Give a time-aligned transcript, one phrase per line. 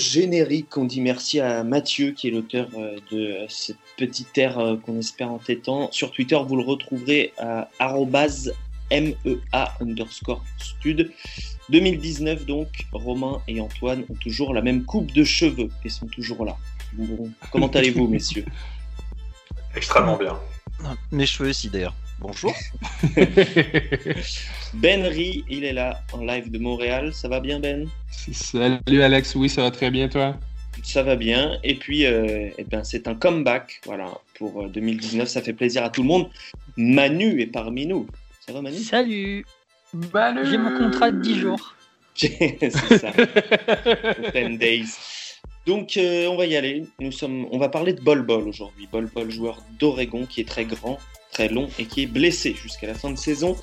[0.00, 0.76] Générique.
[0.76, 4.98] On dit merci à Mathieu qui est l'auteur euh, de cette petite air euh, qu'on
[4.98, 5.90] espère en tétant.
[5.92, 7.68] Sur Twitter, vous le retrouverez à
[8.90, 11.12] MEA underscore stud.
[11.68, 16.44] 2019 donc, Romain et Antoine ont toujours la même coupe de cheveux et sont toujours
[16.44, 16.56] là.
[17.52, 18.44] comment allez-vous messieurs?
[19.76, 20.36] Extrêmement bien.
[21.12, 21.94] Mes cheveux aussi d'ailleurs.
[22.20, 22.54] Bonjour.
[24.74, 27.14] ben Ri, il est là en live de Montréal.
[27.14, 27.88] Ça va bien Ben?
[28.10, 30.36] Salut Alex, oui ça va très bien toi?
[30.82, 31.58] Ça va bien.
[31.64, 35.28] Et puis, euh, eh ben, c'est un comeback voilà, pour 2019.
[35.28, 36.28] Ça fait plaisir à tout le monde.
[36.76, 38.06] Manu est parmi nous.
[38.46, 38.76] Ça va, Manu?
[38.76, 39.46] Salut
[39.94, 41.74] J'ai mon contrat de 10 jours.
[42.14, 43.12] c'est ça.
[44.34, 44.88] 10 days.
[45.66, 46.84] Donc, euh, on va y aller.
[47.00, 48.88] Nous sommes, on va parler de Bol Bol aujourd'hui.
[48.90, 50.98] Bol Bol, joueur d'Oregon qui est très grand,
[51.32, 53.56] très long et qui est blessé jusqu'à la fin de saison.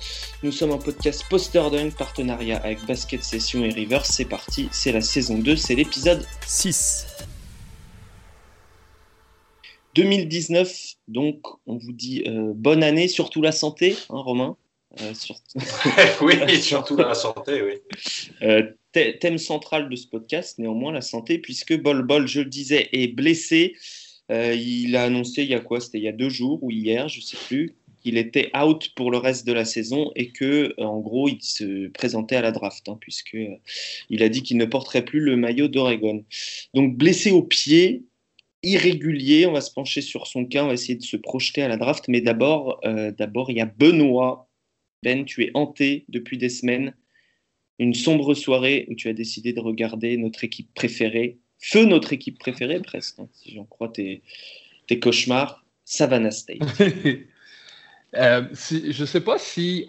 [0.43, 4.05] Nous sommes en podcast Poster Dunk, partenariat avec Basket Session et Rivers.
[4.05, 7.05] C'est parti, c'est la saison 2, c'est l'épisode 6.
[9.97, 14.55] 2019, donc on vous dit euh, bonne année, surtout la santé, hein, Romain
[15.01, 15.13] euh,
[16.21, 17.97] Oui, surtout la santé, oui.
[18.43, 22.89] Euh, thème central de ce podcast, néanmoins, la santé, puisque Bol Bol, je le disais,
[22.93, 23.75] est blessé.
[24.31, 25.79] Euh, il a annoncé il y a quoi?
[25.79, 28.91] C'était il y a deux jours ou hier, je ne sais plus, qu'il était out
[28.95, 32.41] pour le reste de la saison et que, euh, en gros, il se présentait à
[32.41, 33.55] la draft, hein, puisque euh,
[34.09, 36.25] il a dit qu'il ne porterait plus le maillot d'Oregon.
[36.73, 38.03] Donc blessé au pied,
[38.63, 41.67] irrégulier, on va se pencher sur son cas, on va essayer de se projeter à
[41.67, 42.81] la draft, mais d'abord,
[43.17, 44.49] d'abord il y a Benoît.
[45.03, 46.93] Ben, tu es hanté depuis des semaines.
[47.79, 52.39] Une sombre soirée où tu as décidé de regarder notre équipe préférée, feu notre équipe
[52.39, 54.21] préférée presque, hein, si j'en crois tes,
[55.01, 56.59] cauchemars, Savannah State.
[58.15, 59.85] euh, je ne sais pas si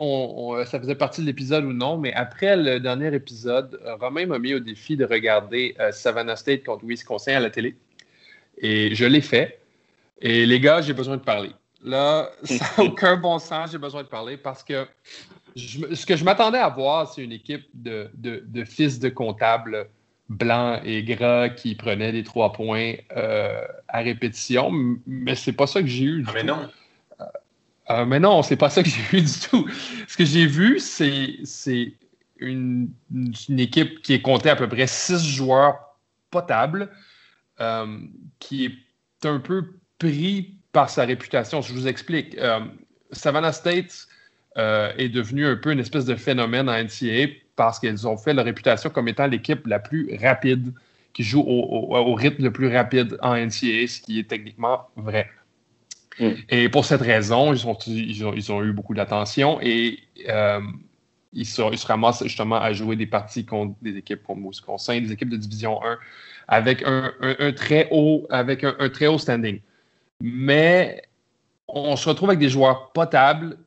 [0.66, 4.54] ça faisait partie de l'épisode ou non, mais après le dernier épisode, Romain m'a mis
[4.54, 7.76] au défi de regarder euh, Savannah State contre Wisconsin à la télé.
[8.58, 9.60] Et je l'ai fait.
[10.20, 11.50] Et les gars, j'ai besoin de parler.
[11.84, 14.86] Là, ça n'a aucun bon sens, j'ai besoin de parler parce que
[15.54, 19.88] ce que je m'attendais à voir, c'est une équipe de fils de comptables
[20.28, 24.70] blanc et gras qui prenait des trois points euh, à répétition,
[25.06, 26.24] mais c'est pas ça que j'ai eu.
[26.26, 26.68] Ah, mais non.
[27.20, 27.24] Euh,
[27.90, 29.68] euh, mais non, c'est pas ça que j'ai eu du tout.
[30.06, 31.94] Ce que j'ai vu, c'est
[32.38, 35.96] une, une, équipe qui est comptée à peu près six joueurs
[36.30, 36.90] potables,
[38.38, 41.62] qui est un peu pris par sa réputation.
[41.62, 42.36] Je vous explique.
[43.10, 44.06] Savannah State
[44.56, 48.44] est devenu un peu une espèce de phénomène en NCAA parce qu'ils ont fait leur
[48.44, 50.72] réputation comme étant l'équipe la plus rapide,
[51.12, 55.28] qui joue au, rythme le plus rapide en NCAA, ce qui est techniquement vrai.
[56.20, 56.30] Mm.
[56.50, 59.98] Et pour cette raison, ils, ils, ont, eu beaucoup d'attention et
[60.28, 60.60] euh,
[61.32, 65.30] ils, se, ramassent justement à jouer des parties contre des équipes comme Wisconsin, des équipes
[65.30, 65.98] de Division 1,
[66.46, 67.12] avec un,
[67.56, 69.60] très, haut, avec un très haut standing.
[70.20, 71.02] Mais
[71.66, 73.58] on se retrouve avec des joueurs potables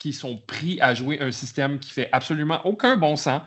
[0.00, 3.42] qui sont pris à jouer un système qui fait absolument aucun bon sens,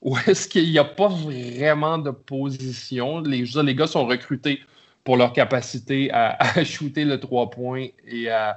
[0.00, 3.20] où est-ce qu'il n'y a pas vraiment de position?
[3.20, 4.60] Les, les gars sont recrutés
[5.04, 8.56] pour leur capacité à, shooter le trois points et à,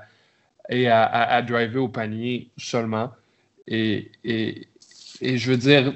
[0.70, 3.12] et à, driver au panier seulement.
[3.68, 4.68] Et, et,
[5.22, 5.94] je veux dire,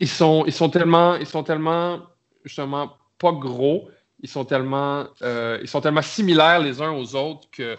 [0.00, 2.00] ils sont, ils sont tellement, ils sont tellement
[2.44, 3.90] justement pas gros,
[4.22, 7.76] ils sont tellement, euh, ils sont tellement similaires les uns aux autres que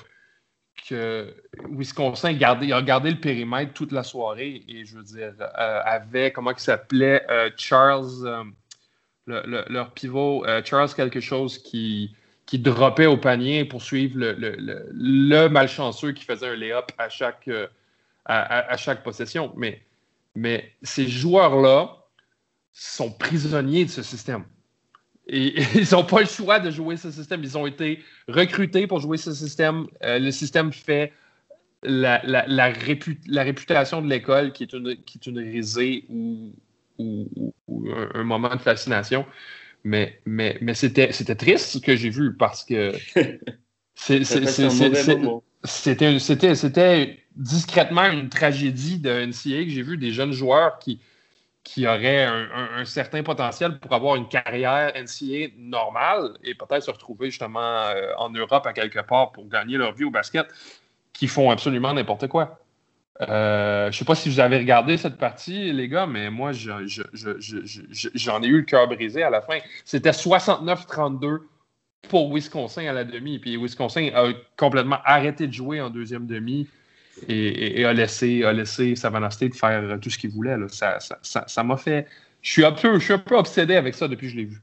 [0.87, 1.33] que
[1.69, 6.51] Wisconsin a gardé le périmètre toute la soirée et je veux dire, euh, avait, comment
[6.51, 8.53] il s'appelait, euh, Charles,
[9.27, 12.13] euh, leur pivot, Charles quelque chose qui,
[12.45, 17.49] qui droppait au panier pour suivre le, le, malchanceux qui faisait un lay-up à chaque,
[18.25, 19.53] à, chaque possession.
[19.55, 19.81] Mais,
[20.35, 22.03] mais ces joueurs-là
[22.73, 24.43] sont prisonniers de ce système.
[25.27, 27.43] Et, ils n'ont pas le choix de jouer ce système.
[27.43, 29.87] Ils ont été recrutés pour jouer ce système.
[30.03, 31.13] Euh, le système fait
[31.83, 36.53] la, la, la, réputation de l'école qui est une, qui est une risée ou,
[36.97, 37.51] ou,
[38.13, 39.25] un, moment de fascination.
[39.83, 42.93] Mais, mais, mais c'était, triste ce que j'ai vu parce que
[43.95, 44.45] c'était
[47.35, 51.01] discrètement une tragédie de NCA que j'ai vu des jeunes joueurs qui,
[51.63, 57.29] qui auraient un, certain potentiel pour avoir une carrière NCA normale et peut-être se retrouver
[57.29, 60.47] justement euh, en Europe à quelque part pour gagner leur vie au basket,
[61.13, 62.59] qui font absolument n'importe quoi.
[63.21, 66.51] Euh, je ne sais pas si vous avez regardé cette partie, les gars, mais moi,
[66.51, 66.79] j'en
[68.41, 69.59] ai eu le cœur brisé à la fin.
[69.85, 71.43] C'était 69-32
[72.09, 73.39] pour Wisconsin à la demi.
[73.39, 76.67] Puis Wisconsin a complètement arrêté de jouer en deuxième demi
[77.27, 80.55] et, a, laissé, a laissé Savannah State faire tout ce qu'il voulait.
[80.69, 82.07] Ça, ça, ça, m'a fait,
[82.41, 84.45] Je suis, un peu, je suis un peu obsédé avec ça depuis que je l'ai
[84.45, 84.61] vu.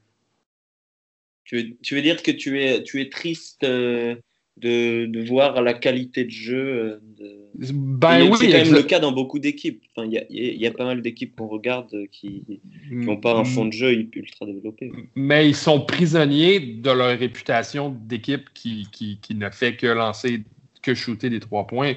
[1.44, 4.14] Tu veux, tu veux, dire que tu es, tu es triste euh,
[4.56, 7.72] de, de, voir la qualité de jeu euh, de...
[7.72, 9.82] Ben oui, c'est quand même le cas dans beaucoup d'équipes.
[9.96, 12.44] Il enfin, y, a, y, a pas mal d'équipes qu'on regarde qui
[12.90, 14.92] n'ont pas un fond de jeu ultra développé.
[15.14, 20.42] Mais ils sont prisonniers de leur réputation d'équipe qui, qui, qui, ne fait que lancer,
[20.82, 21.94] que shooter des trois points.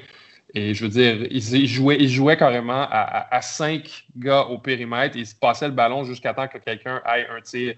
[0.54, 5.66] Et je veux dire, ils, jouaient, carrément à, cinq gars au périmètre ils se passaient
[5.66, 7.74] le ballon jusqu'à temps que quelqu'un ait un tir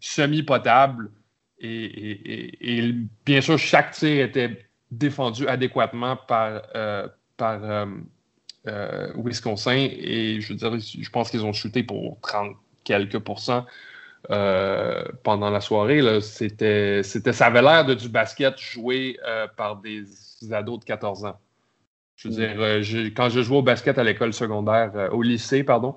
[0.00, 1.10] semi-potable.
[1.60, 2.92] Et,
[3.24, 7.06] bien sûr, chaque tir était défendu adéquatement par, euh,
[7.40, 7.86] euh,
[8.66, 9.88] euh, Wisconsin.
[9.90, 13.64] Et je veux dire, je pense qu'ils ont shooté pour 30 quelques pourcents
[14.30, 16.20] euh, pendant la soirée.
[16.20, 19.16] C'était, ça avait l'air de du basket joué
[19.56, 20.04] par des
[20.50, 21.38] ados de 14 ans.
[22.16, 25.94] Je veux dire, je, quand je jouais au basket à l'école secondaire, au lycée, pardon,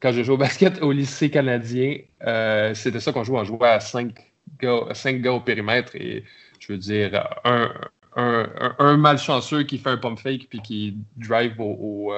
[0.00, 3.38] quand je jouais au basket au lycée canadien, euh, c'était ça qu'on jouait.
[3.38, 4.14] On jouait à 5
[4.60, 6.24] gars, cinq gars au périmètre et
[6.58, 7.72] je veux dire, un,
[8.16, 12.14] un, un, malchanceux qui fait un pump fake puis qui drive au, au,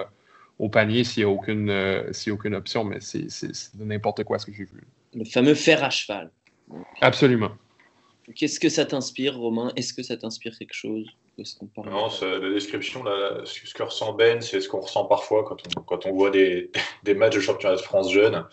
[0.59, 4.25] au panier s'il n'y a, aucune, euh, y a aucune option, mais c'est, c'est n'importe
[4.25, 4.83] quoi ce que j'ai vu.
[5.15, 6.31] Le fameux fer à cheval.
[7.01, 7.51] Absolument.
[8.35, 9.73] Qu'est-ce que ça t'inspire, Romain?
[9.77, 11.07] Est-ce que ça t'inspire quelque chose?
[11.39, 15.81] Non, la description, là, ce que ressent Ben, c'est ce qu'on ressent parfois quand on,
[15.83, 16.71] quand on voit des,
[17.05, 18.45] des matchs de championnat de France jeunes,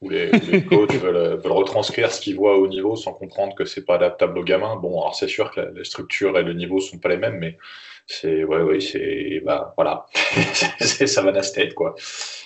[0.00, 3.64] où les, les coachs veulent, veulent, retranscrire ce qu'ils voient au niveau sans comprendre que
[3.64, 4.76] c'est pas adaptable aux gamins.
[4.76, 7.38] Bon, alors c'est sûr que la, la, structure et le niveau sont pas les mêmes,
[7.38, 7.56] mais
[8.06, 10.06] c'est, ouais, ouais, c'est, bah, voilà,
[10.80, 11.96] c'est Savannah State, quoi.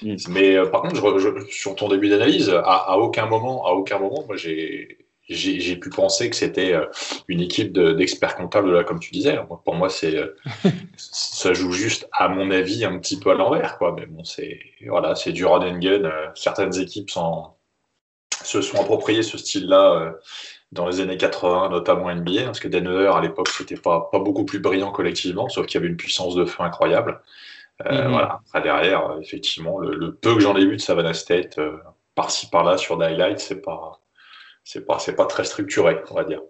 [0.03, 0.17] Mm.
[0.31, 3.73] Mais euh, par contre, je, je, sur ton début d'analyse, à, à, aucun moment, à
[3.73, 4.99] aucun moment, moi, j'ai,
[5.31, 6.87] j'ai pu penser que c'était euh,
[7.29, 9.39] une équipe d'experts comptables, là, comme tu disais.
[9.65, 10.37] Pour moi, c'est euh,
[10.97, 13.79] ça joue juste, à mon avis, un petit peu à l'envers.
[13.79, 13.95] Quoi.
[13.97, 16.05] Mais bon, c'est voilà, c'est du run and gun.
[16.05, 17.51] Euh, certaines équipes sont,
[18.43, 20.15] se sont appropriées ce style-là
[20.73, 24.45] dans les années 80, notamment NBA, parce que Denver, à l'époque, c'était pas, pas beaucoup
[24.45, 27.21] plus brillant collectivement, sauf qu'il y avait une puissance de feu incroyable.
[27.85, 28.11] Mm -hmm.
[28.11, 28.41] Voilà.
[28.47, 31.59] Après, derrière, effectivement, le, le peu que j'en ai vu de Savannah State,
[32.15, 34.00] par-ci par-là sur Daylight, c'est pas
[34.71, 36.41] c'est pas, pas très structuré, on va dire.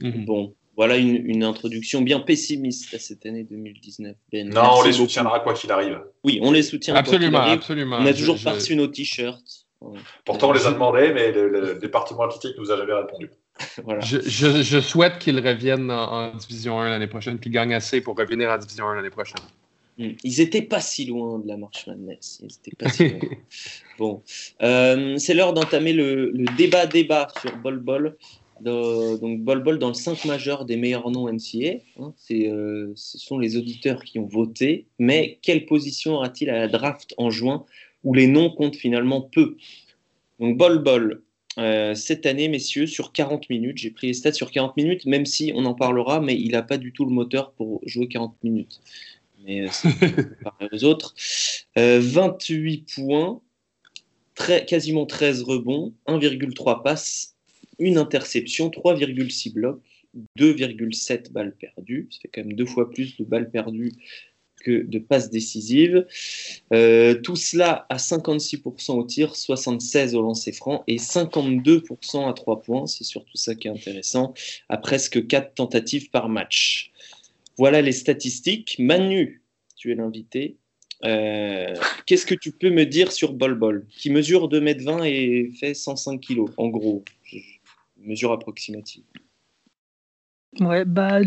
[0.00, 0.24] Mmh.
[0.24, 4.16] Bon, voilà une, une, introduction bien pessimiste à cette année 2019.
[4.32, 5.02] Ben, non, on les beaucoup.
[5.02, 6.00] soutiendra quoi qu'il arrive.
[6.24, 6.96] Oui, on les soutient.
[6.96, 7.98] Absolument, absolument.
[8.00, 9.66] On a toujours je, pas reçu nos t-shirts.
[10.24, 13.30] Pourtant, on les a demandés, mais le, le département athlétique nous a jamais répondu.
[13.84, 14.00] voilà.
[14.00, 18.00] je, je, je, souhaite qu'ils reviennent en, en, Division 1 l'année prochaine, qu'ils gagnent assez
[18.00, 19.42] pour revenir en Division 1 l'année prochaine.
[20.02, 20.16] Mmh.
[20.24, 22.40] Ils n'étaient pas si loin de la marche Madness.
[22.42, 23.18] Ils étaient pas si loin.
[23.98, 24.22] bon,
[24.62, 28.16] euh, c'est l'heure d'entamer le, le, débat débat sur Bol Bol.
[28.60, 31.78] De, donc Bol Bol dans le 5 majeur des meilleurs noms NCA.
[31.98, 34.86] Hein, euh, ce sont les auditeurs qui ont voté.
[34.98, 37.64] Mais quelle position aura-t-il à la draft en juin
[38.04, 39.56] où les noms comptent finalement peu?
[40.40, 41.22] Donc Bol Bol.
[41.58, 45.26] Euh, cette année, messieurs, sur 40 minutes, j'ai pris les stats sur 40 minutes, même
[45.26, 48.34] si on en parlera, mais il n'a pas du tout le moteur pour jouer 40
[48.42, 48.80] minutes
[49.44, 51.14] mais euh, aux autres.
[51.78, 53.40] Euh, 28 points,
[54.34, 57.34] très, quasiment 13 rebonds, 1,3 passes,
[57.78, 59.82] une interception, 3,6 blocs,
[60.38, 62.08] 2,7 balles perdues.
[62.10, 63.92] Ça fait quand même deux fois plus de balles perdues
[64.62, 66.06] que de passes décisives.
[66.72, 72.62] Euh, tout cela à 56% au tir, 76% au lancer franc et 52% à 3
[72.62, 72.86] points.
[72.86, 74.34] C'est surtout ça qui est intéressant,
[74.68, 76.91] à presque 4 tentatives par match.
[77.62, 78.74] Voilà les statistiques.
[78.80, 79.40] Manu,
[79.76, 80.56] tu es l'invité.
[81.04, 81.72] Euh,
[82.06, 86.20] Qu'est-ce que tu peux me dire sur Bol Bol, qui mesure 2m20 et fait 105
[86.20, 87.04] kg, en gros,
[87.98, 89.04] mesure approximative?
[90.58, 91.20] Ouais, bah.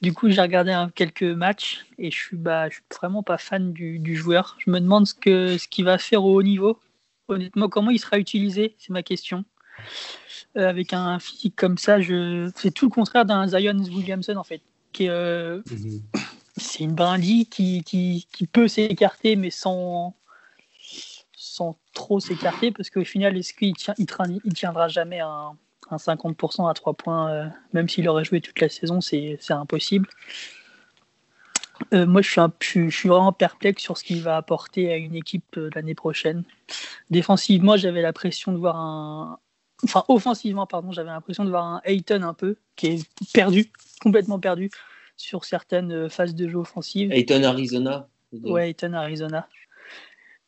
[0.00, 3.72] Du coup, j'ai regardé quelques matchs et je suis, bah, je suis vraiment pas fan
[3.72, 4.56] du, joueur.
[4.66, 6.80] Je me demande ce qu'il ce qu va faire au haut niveau.
[7.28, 9.44] Honnêtement, comment il sera utilisé C'est ma question.
[10.56, 11.98] Euh, avec un physique comme ça,
[12.56, 14.60] c'est tout le contraire d'un Zion Williamson en fait.
[14.92, 15.60] Qui euh...
[15.62, 16.02] -hmm.
[16.56, 20.14] C'est une brindille qui, qui, qui peut s'écarter, mais sans,
[21.34, 24.06] sans trop s'écarter, parce qu'au final, est-ce qu'il tient, il,
[24.44, 25.56] il tiendra jamais un,
[25.90, 30.08] un 50% à 3 points, euh, même s'il aurait joué toute la saison, c'est impossible.
[31.92, 34.92] Euh, moi, je suis, un, je, je suis, vraiment perplexe sur ce qu'il va apporter
[34.92, 36.44] à une équipe euh, l'année prochaine.
[37.10, 39.38] Défensivement, j'avais l'impression de voir un,
[39.84, 43.70] enfin offensivement pardon j'avais l'impression de voir un Ayton un peu qui est perdu
[44.00, 44.70] complètement perdu
[45.16, 49.48] sur certaines phases de jeu offensive Ayton Arizona ouais Ayton Arizona.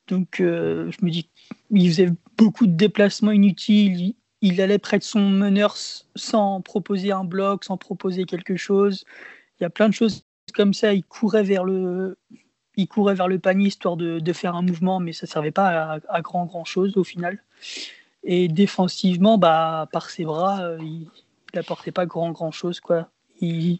[0.08, 1.28] Donc euh, je me dis
[1.70, 4.00] il faisait beaucoup de déplacements inutiles.
[4.00, 9.04] Il, il, allait près de son meneur sans proposer un bloc sans proposer quelque chose.
[9.58, 10.24] Il y a plein de choses
[10.54, 10.92] comme ça.
[10.92, 12.18] Il courait vers le
[12.76, 16.00] il courait vers le panier histoire de, faire un mouvement, mais ça ne servait pas
[16.08, 17.40] à, grand grand chose au final.
[18.24, 21.08] Et défensivement, bah, par ses bras, euh, il
[21.54, 22.80] n'apportait pas grand grand chose.
[22.80, 23.08] Quoi.
[23.40, 23.78] Il,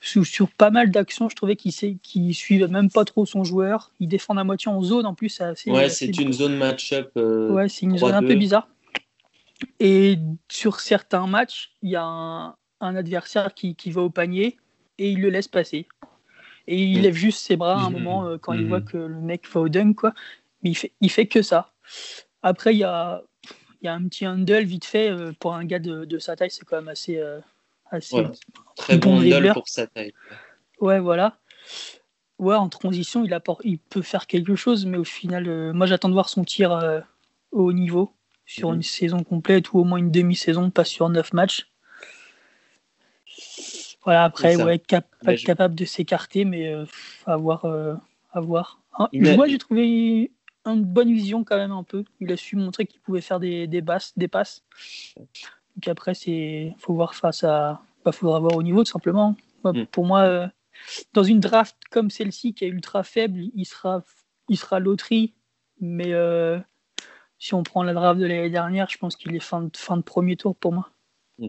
[0.00, 1.72] sur, pas mal d'actions, je trouvais qu'il
[2.16, 3.92] ne suivait même pas trop son joueur.
[4.00, 5.40] Il défend à moitié en zone en plus.
[5.66, 7.10] ouais, c'est une zone match-up.
[7.16, 8.68] Euh, ouais, c'est une zone un peu bizarre.
[9.80, 10.18] Et
[10.50, 14.58] sur certains matchs, il y a un, adversaire qui, qui, va au panier
[14.98, 15.86] et il le laisse passer.
[16.66, 17.02] Et il mm.
[17.02, 17.92] lève juste ses bras à un mm.
[17.92, 18.84] moment euh, quand il voit mm.
[18.84, 20.12] que le mec va au dunk, quoi.
[20.62, 21.72] Mais il fait, il fait que ça.
[22.42, 23.22] Après, il y a,
[23.80, 26.36] il y a un petit handle vite fait euh, pour un gars de, de, sa
[26.36, 27.18] taille, c'est quand même assez.
[27.18, 27.40] Euh,
[27.90, 28.16] assez
[28.74, 30.12] très bon, handle pour sa taille.
[30.80, 31.38] Ouais, voilà.
[32.38, 36.08] Ouais, en transition, il, apporte, il peut faire quelque chose, mais au final, moi j'attends
[36.08, 37.04] de voir son tir
[37.52, 38.12] au haut niveau
[38.46, 41.68] sur une saison complète ou au moins une demi-saison, pas sur neuf matchs.
[44.04, 44.80] Voilà, après, ouais,
[45.24, 46.84] pas capable de s'écarter, mais euh,
[47.26, 47.64] à voir.
[47.64, 47.94] Euh,
[48.36, 48.80] voir.
[48.98, 50.30] Hein, moi, j'ai trouvé
[50.74, 52.04] une bonne vision quand même un peu.
[52.20, 54.64] Il a su montrer qu'il pouvait faire des, des, basses, des passes.
[55.16, 57.82] Donc après, il faut voir face à.
[58.04, 59.36] Bah, faudra voir au niveau tout simplement.
[59.64, 59.84] Mm.
[59.86, 60.46] Pour moi, euh,
[61.12, 64.04] dans une draft comme celle-ci qui est ultra faible, il sera,
[64.48, 65.34] il sera loterie.
[65.80, 66.12] Mais
[67.38, 69.96] si on prend la draft de l'année dernière, je pense qu'il est fin de, fin
[69.96, 70.90] de premier tour pour moi.
[71.38, 71.48] Mm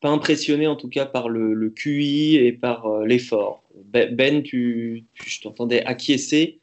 [0.00, 3.62] pas impressionné en tout cas par le, QI et par euh, l'effort.
[3.84, 6.60] Ben, ben, tu, je t'entendais acquiescer,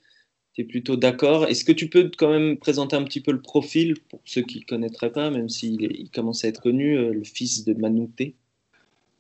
[0.54, 1.46] tu es plutôt d'accord.
[1.48, 4.60] Est-ce que tu peux quand même présenter un petit peu le profil pour ceux qui
[4.60, 8.36] ne connaîtraient pas, même s'il il commence à être connu, euh, le fils de Manouté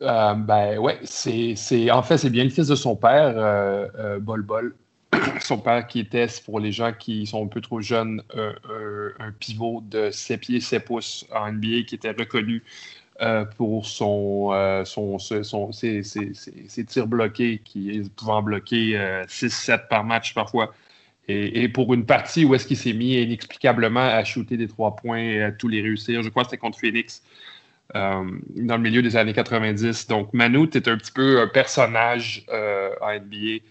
[0.02, 1.56] euh, ben ouais, c'est,
[1.92, 4.76] en fait c'est bien le fils de son père, Bol Bol.
[5.40, 9.84] Son père qui était, pour les gens qui sont un peu trop jeunes, un pivot
[9.88, 12.64] de 7 pieds 7 pouces en NBA qui était reconnu
[13.22, 16.02] euh, pour son, euh, son, son ses,
[16.88, 18.98] tirs bloqués qui pouvant bloquer
[19.28, 20.74] 6-7 euh, par match parfois.
[21.30, 25.20] Et, pour une partie où est-ce qu'il s'est mis inexplicablement à shooter des trois points
[25.20, 27.24] et à tous les réussir, je crois que c'était contre Phoenix
[27.94, 28.26] dans
[28.56, 30.08] le milieu des années 90.
[30.08, 33.64] Donc Manu, est un petit peu un personnage en NBA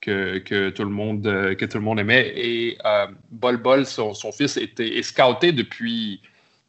[0.00, 1.22] que, tout le monde,
[1.58, 2.32] que tout le monde aimait.
[2.36, 2.78] Et
[3.32, 6.20] Bol Bol, son, fils, était, scouté depuis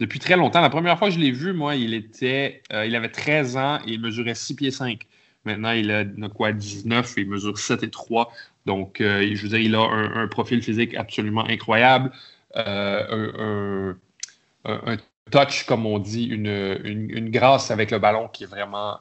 [0.02, 0.62] depuis très longtemps.
[0.62, 3.80] La première fois que je l'ai vu, moi, il était, euh, il avait 13 ans
[3.86, 5.06] et il mesurait 6 pieds 5.
[5.46, 8.32] Maintenant, il a, quoi, 19 et il mesure 7 et 3.
[8.66, 12.12] Donc, euh, je veux dire, il a un, profil physique absolument incroyable.
[12.56, 13.94] Euh,
[14.66, 14.98] un,
[15.32, 19.00] touch, comme on dit, une, grâce avec le ballon qui est vraiment,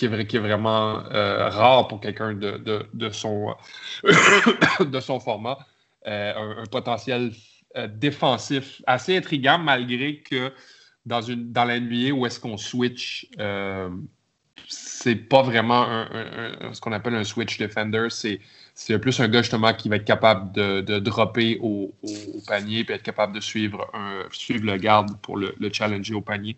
[0.00, 3.54] est, qui est vraiment rare pour quelqu'un de, de, son,
[4.80, 5.58] de son format.
[6.04, 7.32] un, potentiel
[7.76, 10.52] euh, défensif assez intriguant, malgré que
[11.06, 13.88] dans, une, dans la NBA où est-ce qu'on switch, euh,
[14.68, 16.06] c'est pas vraiment
[16.72, 18.06] ce qu'on appelle un switch defender.
[18.10, 18.40] C'est,
[18.74, 21.92] c'est plus un gars justement qui va être capable de, de dropper au,
[22.46, 23.90] panier puis être capable de suivre,
[24.32, 26.56] suivre le garde pour le, challenger au panier.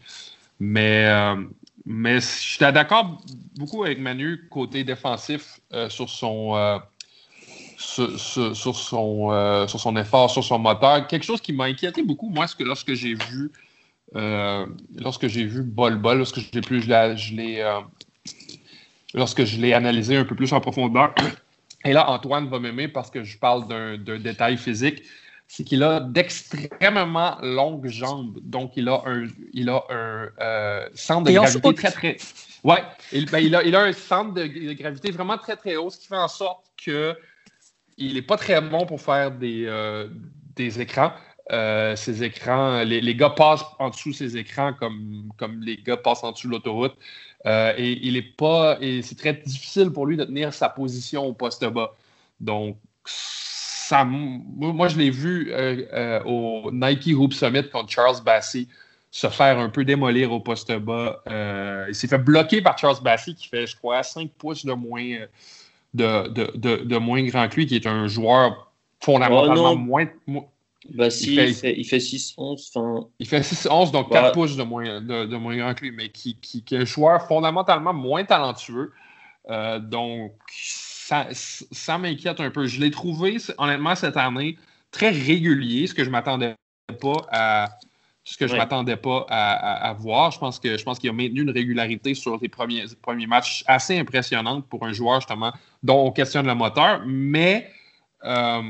[0.61, 1.43] Mais, euh,
[1.85, 3.21] mais je suis d'accord
[3.57, 6.81] beaucoup avec Manu côté défensif sur son
[7.77, 11.07] sur, son, euh, sur son effort, sur son moteur.
[11.07, 13.53] Quelque chose qui m'a inquiété beaucoup, moi, c'est que lorsque j'ai vu
[14.17, 17.81] euh, lorsque j'ai vu Bol Bol, lorsque j'ai plus je l'ai euh,
[19.15, 21.15] lorsque je l'ai analysé un peu plus en profondeur.
[21.85, 25.03] Et là, Antoine va m'aimer parce que je parle d'un détail physique.
[25.47, 28.39] C'est qu'il a d'extrêmement longues jambes.
[28.43, 32.17] Donc, il a un, il a un centre de gravité très, très.
[32.65, 35.91] Ouais, il, ben, il, a, il a un centre de gravité vraiment très, très haut,
[35.91, 37.15] ce qui fait en sorte que
[37.97, 40.09] il n'est pas très bon pour faire des, euh,
[40.57, 41.13] des écrans.
[41.53, 45.99] Euh, ces écrans, les, gars passent en dessous de ces écrans comme, comme les gars
[45.99, 46.97] passent en dessous de l'autoroute.
[47.47, 48.79] Euh, et il est pas.
[48.81, 51.95] Et c'est très difficile pour lui de tenir sa position au poste bas.
[52.41, 55.53] Donc, ça, moi, je l'ai vu
[56.25, 58.67] au Nike Hoop Summit contre Charles Bassey
[59.11, 61.23] se faire un peu démolir au poste bas.
[61.89, 65.27] il s'est fait bloquer par Charles Bassey qui fait, je crois, 5 pouces de moins
[65.95, 70.07] de, de, moins grand que lui, qui est un joueur fondamentalement oh moins.
[70.91, 73.09] Bah si, il fait, il fait, 6-11.
[73.19, 76.37] Il fait 6-11, donc 4 pouces de moins, de, moins grand que lui, mais qui,
[76.37, 78.93] qui, est un joueur fondamentalement moins talentueux.
[79.51, 82.67] Euh, donc, ça, ça m'inquiète un peu.
[82.67, 84.59] Je l'ai trouvé, honnêtement, cette année,
[84.91, 86.55] très régulier, ce que je ne m'attendais
[87.01, 87.79] pas à,
[88.25, 90.31] ce que je m'attendais pas à, voir.
[90.31, 93.63] Je pense que je pense qu'il a maintenu une régularité sur les premiers, premiers matchs
[93.67, 97.71] assez impressionnante pour un joueur justement dont on questionne le moteur, mais,
[98.25, 98.63] euh,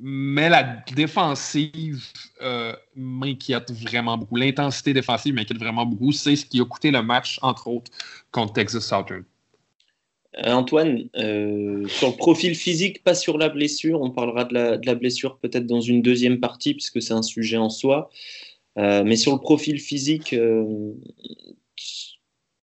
[0.00, 2.04] mais la défensive
[2.42, 4.36] euh, m'inquiète vraiment beaucoup.
[4.36, 6.12] L'intensité défensive m'inquiète vraiment beaucoup.
[6.12, 7.90] C'est ce qui a coûté le match, entre autres,
[8.30, 9.24] contre Texas Southern.
[10.38, 14.00] Euh, Antoine, euh, sur le profil physique, pas sur la blessure.
[14.00, 17.22] On parlera de la, de la blessure peut-être dans une deuxième partie, puisque c'est un
[17.22, 18.10] sujet en soi.
[18.76, 20.34] Mais sur le profil physique,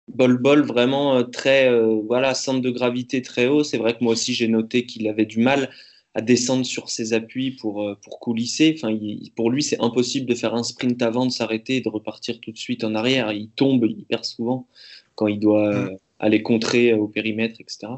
[0.08, 1.72] Bol Bol vraiment très
[2.06, 3.64] voilà centre de gravité très haut.
[3.64, 5.70] C'est vrai que moi aussi j'ai noté qu'il avait du mal
[6.18, 8.74] à descendre sur ses appuis pour euh, pour coulisser.
[8.76, 11.88] Enfin, il- pour lui c'est impossible de faire un sprint avant, de s'arrêter et de
[11.90, 13.32] repartir tout de suite en arrière.
[13.32, 14.66] Il tombe hyper souvent
[15.14, 17.88] quand il doit euh, aller contrer euh, au périmètre, etc.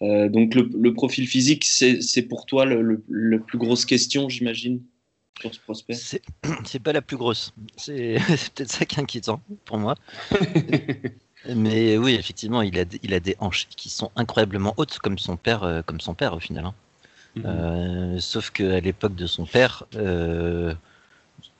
[0.00, 4.28] Euh, donc le, le profil physique c'est pour toi le, le, le plus grosse question,
[4.30, 4.80] j'imagine,
[5.40, 5.94] sur ce prospect?
[6.64, 7.52] C'est pas la plus grosse.
[7.76, 8.16] C'est
[8.54, 9.94] peut-être ça qui est inquiétant pour moi.
[11.54, 15.18] Mais oui, effectivement, il a, des- il a des hanches qui sont incroyablement hautes, comme
[15.18, 16.72] son père, comme son père au final.
[17.44, 17.48] Hein.
[17.48, 20.74] Euh, sauf qu'à l'époque de son père, euh,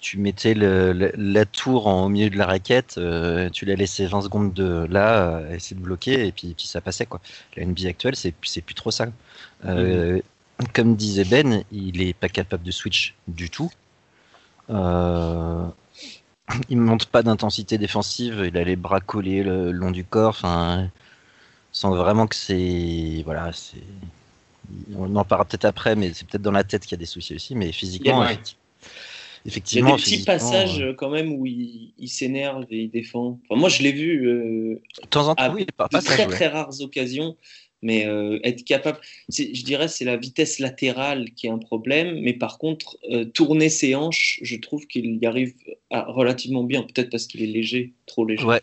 [0.00, 4.22] tu mettais la tour en, au milieu de la raquette, euh, tu la laissais 20
[4.22, 7.06] secondes de là, euh, essayer de bloquer, et puis, ça passait.
[7.06, 7.20] Quoi.
[7.56, 9.06] La NBA actuelle, c'est c'est plus trop ça.
[10.74, 13.70] Comme disait Ben, il est pas capable de switch du tout.
[16.70, 20.30] Il ne monte pas d'intensité défensive, il a les bras collés le, long du corps.
[20.30, 20.88] Enfin,
[21.72, 23.82] sent vraiment que c'est voilà, c'est.
[24.94, 27.06] On en parlera peut-être après, mais c'est peut-être dans la tête qu'il y a des
[27.06, 28.34] soucis aussi, mais physiquement, Ouais.
[28.34, 28.56] effecti-
[29.44, 32.82] Il y a effectivement, des petits passages euh, quand même où il, il s'énerve et
[32.82, 33.38] il défend.
[33.48, 36.02] Enfin, moi, je l'ai vu euh, de temps en temps, à oui, pas, de pas
[36.02, 37.36] très très rares occasions,
[37.80, 38.98] mais euh, être capable,
[39.30, 42.18] je dirais, c'est la vitesse latérale qui est un problème.
[42.20, 42.98] Mais par contre,
[43.32, 45.54] tourner ses hanches, je trouve qu'il y arrive
[45.90, 46.82] à- relativement bien.
[46.82, 48.44] Peut-être parce qu'il est léger, trop léger.
[48.44, 48.60] Ouais.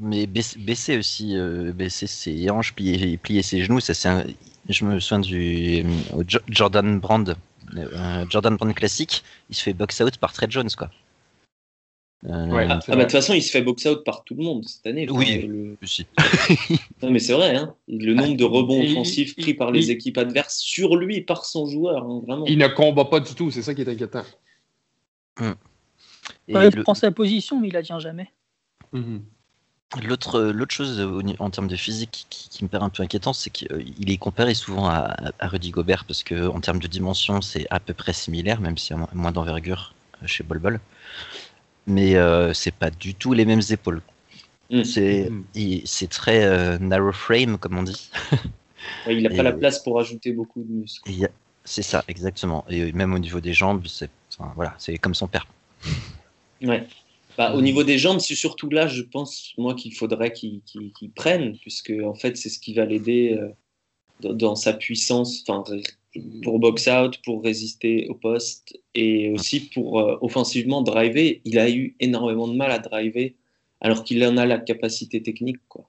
[0.00, 4.24] Mais baisser, aussi, euh, baisser ses hanches, plier, plier ses genoux, ça c'est un-
[4.68, 7.36] Je me souviens du euh, Jordan Brand,
[7.76, 10.90] euh, Jordan Brand classique, il se fait box out par Trey Jones quoi.
[12.26, 12.66] Euh, Ouais.
[12.70, 14.66] Ah, C'est bah, de toute façon, il se fait box out par tout le monde
[14.66, 15.06] cette année.
[15.10, 15.42] Oui.
[15.46, 15.76] le-.
[17.02, 17.74] Non, mais c'est vrai, hein.
[17.86, 21.20] le nombre de rebonds Il- offensifs il- pris par les il- équipes adverses sur lui,
[21.20, 22.46] par son joueur, hein, vraiment.
[22.46, 24.22] Il ne combat pas du tout, c'est ça qui est inquiétant.
[26.48, 28.32] Et Ouais, le- Il prend sa position, mais il la tient jamais.
[28.92, 29.22] Mhm.
[30.02, 33.32] L'autre, l'autre chose ni- en termes de physique qui, qui me paraît un peu inquiétant,
[33.32, 37.40] c'est qu'il est comparé souvent à, à Rudy Gobert parce que en termes de dimension,
[37.40, 40.58] c'est à peu près similaire, même s'il y a mo- moins d'envergure euh, chez Bol
[40.58, 40.80] Bol.
[41.86, 44.02] Mais euh, c'est pas du tout les mêmes épaules.
[44.70, 44.82] Mm.
[44.84, 48.10] C'est, il- c'est très euh, narrow frame comme on dit.
[49.06, 51.10] Ouais, il n'a pas Et- la place pour ajouter beaucoup de muscles.
[51.24, 51.28] A-
[51.64, 52.66] c'est ça exactement.
[52.68, 55.46] Et même au niveau des jambes, c'est, enfin, voilà, c'est comme son père.
[56.62, 56.86] Ouais.
[57.36, 60.62] Bah, au niveau des jambes, c'est surtout là, je pense, moi, qu'il faudrait qu'il
[61.14, 63.48] prenne, puisque en fait, c'est ce qui va l'aider euh,
[64.20, 65.44] dans, dans sa puissance,
[66.44, 71.40] pour box out, pour résister au poste et aussi pour euh, offensivement driver.
[71.44, 73.34] Il a eu énormément de mal à driver,
[73.80, 75.88] alors qu'il en a la capacité technique, quoi.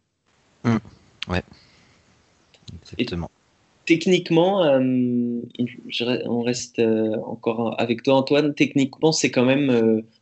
[2.97, 3.29] Exactement.
[3.85, 5.41] Techniquement, euh,
[5.89, 8.55] je- on reste euh, encore avec toi, Antoine.
[8.55, 9.69] Techniquement, c'est quand même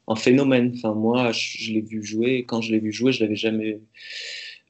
[0.07, 0.73] un phénomène.
[0.75, 2.45] Enfin, moi, je, l'ai vu jouer.
[2.47, 3.79] Quand je l'ai vu jouer, je l'avais jamais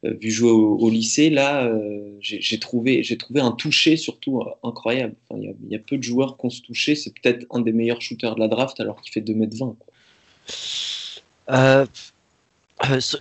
[0.05, 1.29] euh, vu jouer au, lycée.
[1.29, 5.15] Là, euh, j'ai trouvé, j'ai trouvé un toucher surtout euh, incroyable.
[5.29, 6.95] Enfin, Il y, a- il y a peu de joueurs qui ont ce toucher.
[6.95, 9.75] C'est peut-être un des meilleurs shooters de la draft alors qu'il fait 2m20.
[9.75, 9.87] quoi.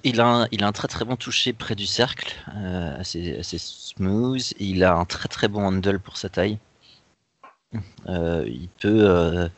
[0.03, 3.38] Il, a un, il a un très très bon toucher près du cercle, euh, assez,
[3.38, 4.42] assez smooth.
[4.59, 6.59] Il a un très très bon handle pour sa taille.
[8.09, 9.48] Il peut.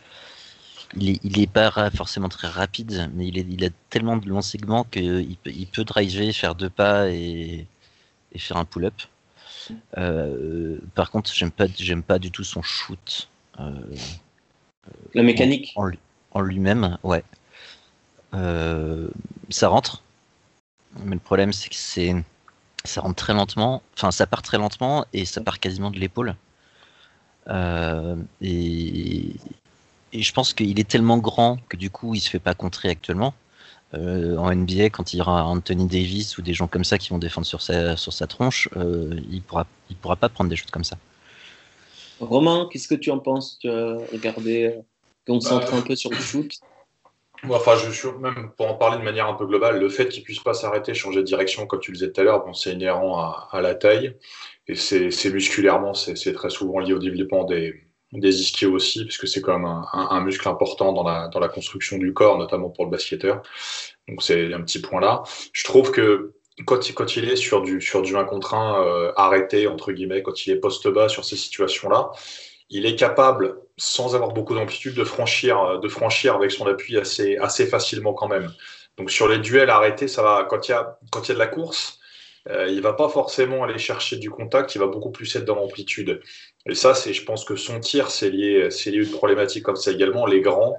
[0.97, 4.29] Il, est, il est pas forcément très rapide, mais il, est, il a tellement de
[4.29, 7.67] longs segments qu'il peut, il peut driver, faire deux pas et,
[8.33, 8.95] et faire un pull-up.
[9.99, 13.29] Euh, par contre, j'aime pas, j'aime pas du tout son shoot
[13.61, 13.73] euh,
[15.15, 15.73] La mécanique.
[15.77, 15.99] en, lui-
[16.33, 17.25] en lui-même, ouais.
[18.35, 19.09] Euh,
[19.49, 20.03] ça rentre,
[20.99, 22.15] mais le problème c'est que c'est
[22.85, 23.83] ça rentre très lentement.
[23.97, 26.37] Enfin, ça part très lentement et ça part quasiment de l'épaule.
[28.41, 29.37] Et,
[30.15, 32.89] et je pense qu'il est tellement grand que du coup il se fait pas contrer
[32.89, 33.35] actuellement.
[33.93, 37.11] Euh, en NBA, quand il y aura Anthony Davis ou des gens comme ça qui
[37.11, 40.57] vont défendre sur sa, sur sa tronche, euh, il pourra, il pourra pas prendre des
[40.57, 40.97] choses comme ça.
[42.19, 43.59] Romain, qu'est-ce que tu en penses?
[43.61, 44.81] Tu as regardé, euh,
[45.27, 46.51] concentré Bah, un peu sur le shoot.
[47.45, 50.09] Moi, Enfin, je suis même pour en parler de manière un peu globale, le fait
[50.09, 52.53] qu'il puisse pas s'arrêter, changer de direction, comme tu le disais tout à l'heure, bon,
[52.53, 54.17] c'est inhérent à, à la taille
[54.67, 57.84] et c'est c'est musculairement, c'est très souvent lié au développement des,
[58.21, 61.99] des ischios aussi, puisque c'est quand même un, muscle important dans la, dans la construction
[61.99, 63.43] du corps, notamment pour le basketteur.
[64.09, 65.23] Donc c'est un petit point là.
[65.53, 66.35] Je trouve que
[66.67, 70.47] quand, il- est sur du, sur du 1 contre 1 euh, arrêté, entre guillemets, quand
[70.47, 72.11] il est poste bas sur ces situations-là,
[72.71, 77.37] il est capable, sans avoir beaucoup d'amplitude, de franchir, de franchir avec son appui assez,
[77.39, 78.53] assez facilement quand même.
[78.97, 80.47] Donc sur les duels arrêtés, ça va.
[80.49, 80.77] Quand il y
[81.11, 81.99] quand il y a de la course,
[82.51, 85.55] euh, il va pas forcément aller chercher du contact, il va beaucoup plus être dans
[85.55, 86.21] l'amplitude.
[86.67, 89.63] Et ça, c'est, je pense que son tir, c'est lié, c'est lié à une problématique
[89.63, 90.27] comme ça également.
[90.27, 90.79] Les grands,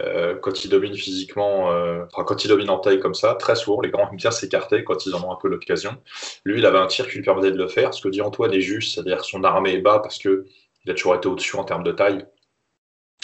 [0.00, 3.56] euh, quand ils dominent physiquement, euh, enfin quand ils dominent en taille comme ça, très
[3.56, 5.96] souvent, les grands aiment bien s'écarter quand ils en ont un peu l'occasion.
[6.44, 7.92] Lui, il avait un tir qui lui permettait de le faire.
[7.92, 10.46] Ce que dit Antoine est juste, c'est-à-dire son armée est bas parce que
[10.84, 12.24] il a toujours été au-dessus en termes de taille.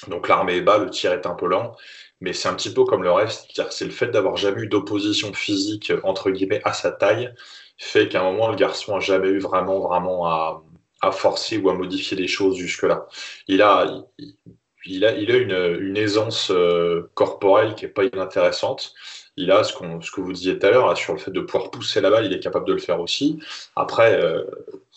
[0.08, 1.76] Donc l'armée est bas, le tir est un peu lent
[2.20, 5.32] mais c'est un petit peu comme le reste, c'est le fait d'avoir jamais eu d'opposition
[5.34, 7.32] physique entre guillemets à sa taille
[7.78, 10.62] fait qu'à un moment le garçon a jamais eu vraiment vraiment à,
[11.02, 13.06] à forcer ou à modifier les choses jusque là.
[13.48, 13.86] Il a
[14.84, 18.94] il, a il a une, une aisance euh, corporelle qui est pas inintéressante.
[19.36, 22.00] Il a ce, que vous disiez tout à l'heure sur le fait de pouvoir pousser
[22.00, 23.38] la balle, il est capable de le faire aussi.
[23.74, 24.44] Après, euh,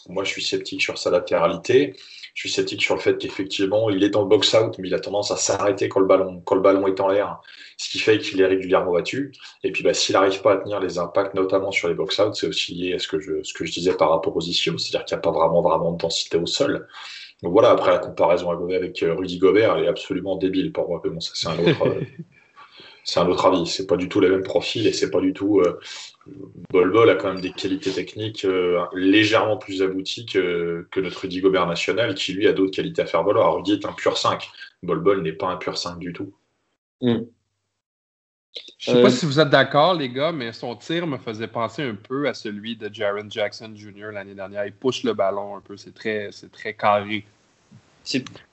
[0.07, 1.95] moi je suis sceptique sur sa latéralité
[2.39, 4.99] je suis sceptique sur le fait qu'effectivement, il est dans le box-out, mais il a
[5.01, 7.41] tendance à s'arrêter quand le ballon, est en l'air,
[7.75, 9.33] ce qui fait qu'il est régulièrement battu.
[9.63, 12.47] Et puis, bah, s'il n'arrive pas à tenir les impacts, notamment sur les box-out, c'est
[12.47, 15.21] aussi lié à ce que je, disais par rapport aux issues, c'est-à-dire qu'il n'y a
[15.21, 16.87] pas vraiment, vraiment de densité au sol.
[17.43, 21.09] Donc voilà, après la comparaison avec euh, Rudy Gobert, est absolument débile pour moi, mais
[21.09, 21.85] bon, ça c'est un autre,
[23.09, 23.65] c'est un autre avis.
[23.65, 25.61] C'est pas du tout le même profil et c'est pas du tout.
[25.61, 25.79] Euh,
[26.69, 31.41] Bol Bol a quand même des qualités techniques euh, légèrement plus abouties que, notre Rudy
[31.41, 33.55] Gobert national, qui lui a d'autres qualités à faire valoir.
[33.55, 34.47] Rudy est un pur 5.
[34.83, 36.31] Bol Bol n'est pas un pur 5 du tout.
[37.01, 37.21] Mm.
[38.77, 41.17] Je ne sais pas euh, si vous êtes d'accord, les gars, mais son tir me
[41.17, 44.11] faisait penser un peu à celui de Jaron Jackson Jr.
[44.13, 44.65] l'année dernière.
[44.65, 47.25] Il pousse le ballon un peu, c'est très, très carré.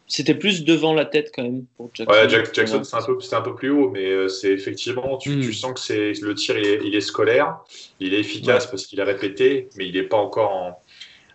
[0.09, 2.13] C'était plus devant la tête quand même pour Jackson.
[2.13, 5.49] Ouais, Jackson, c'est un, peu, un peu plus haut, mais euh, c'est effectivement, tu, tu,
[5.49, 5.53] hmm.
[5.53, 7.59] sens que c'est le tir, il est, scolaire,
[7.99, 10.53] il est efficace parce qu'il a répété, mais il n'est pas encore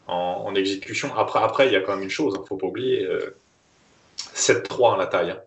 [0.07, 1.13] en, en, exécution.
[1.15, 3.03] Après, après, il y a quand même une chose, il hein, ne faut pas oublier,
[3.03, 3.35] euh,
[4.35, 5.31] 7-3 en la taille.
[5.31, 5.41] Hein.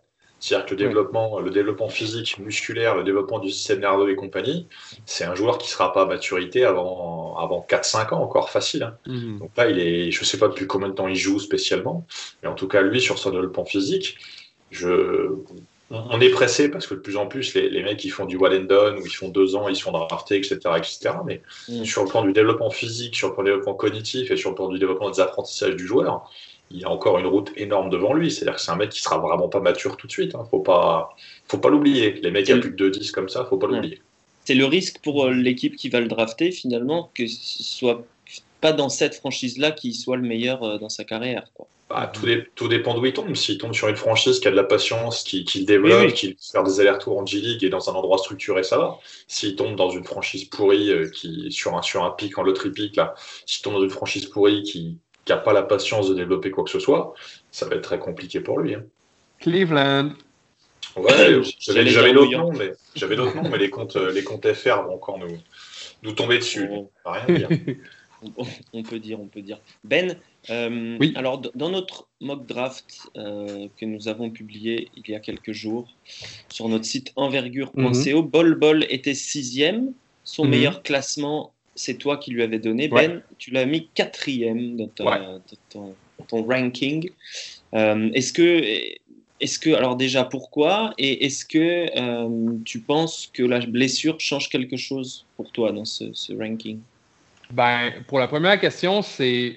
[0.44, 4.66] C'est-à-dire que le développement, le développement physique, musculaire, le développement du système nerveux et compagnie,
[5.06, 8.82] c'est un joueur qui ne sera pas à maturité avant, avant 4-5 ans, encore facile.
[8.82, 8.94] Hein.
[9.06, 9.38] Mhm.
[9.38, 12.06] Donc là, il est, je ne sais pas depuis combien de temps il joue spécialement,
[12.42, 14.18] mais en tout cas, lui, sur son développement physique,
[14.70, 15.30] je,
[15.88, 18.52] on est pressé parce que de plus en plus, les, mecs, qui font du one
[18.54, 21.10] and done, ou ils font deux ans, ils sont draftés, etc., etc.
[21.24, 21.86] Mais mhm.
[21.86, 24.56] sur le plan du développement physique, sur le plan du développement cognitif et sur le
[24.56, 26.30] plan du développement des apprentissages du joueur,
[26.70, 28.30] il a encore une route énorme devant lui.
[28.30, 30.34] C'est-à-dire que c'est un mec qui sera vraiment pas mature tout de suite.
[30.34, 30.46] Hein.
[30.50, 31.14] Faut pas,
[31.46, 32.14] faut pas l'oublier.
[32.22, 34.00] Les mecs qui ont plus de 2-10 comme ça, faut pas l'oublier.
[34.44, 38.04] C'est le risque pour euh, l'équipe qui va le drafter finalement que ce soit
[38.60, 41.44] pas dans cette franchise-là qu'il soit le meilleur euh, dans sa carrière.
[41.90, 42.10] Bah,
[42.54, 43.34] tout, dépend d'où il tombe.
[43.34, 46.28] S'il tombe sur une franchise qui a de la patience, qui, qui le développe, qui
[46.28, 48.98] fait faire des allers-retours en G-League et dans un endroit structuré, ça va.
[49.28, 52.70] S'il tombe dans une franchise pourrie, euh, qui, sur, un, sur un pic en loterie
[52.70, 52.98] pic,
[53.44, 56.64] s'il tombe dans une franchise pourrie qui, qui n'a pas la patience de développer quoi
[56.64, 57.14] que ce soit,
[57.50, 58.74] ça va être très compliqué pour lui.
[58.74, 58.84] Hein.
[59.38, 60.12] Cleveland.
[60.96, 64.94] Ouais, j'avais d'autres noms, mais j'avais d'autres noms, mais les comptes, les comptes FR vont
[64.94, 65.38] encore nous,
[66.02, 66.68] nous tomber dessus.
[67.04, 67.48] rien dire.
[68.72, 69.58] on peut dire, on peut dire.
[69.82, 70.16] Ben,
[70.50, 71.12] euh, oui.
[71.16, 75.88] alors dans notre mock draft euh, que nous avons publié il y a quelques jours
[76.48, 79.92] sur notre site envergure.co, mm Bol Bol était sixième.
[80.22, 80.50] Son mhm.
[80.50, 82.88] meilleur classement c'est toi qui lui avais donné.
[82.88, 84.88] Ben, tu l'as mis quatrième dans,
[86.28, 87.10] ton, ranking.
[87.74, 88.62] Euh, est-ce que,
[89.40, 90.94] est que, alors déjà, pourquoi?
[90.98, 95.84] Et est-ce que euh, tu penses que la blessure change quelque chose pour toi dans
[95.84, 96.78] ce, ranking?
[97.50, 99.56] Ben, Pour la première question, c'est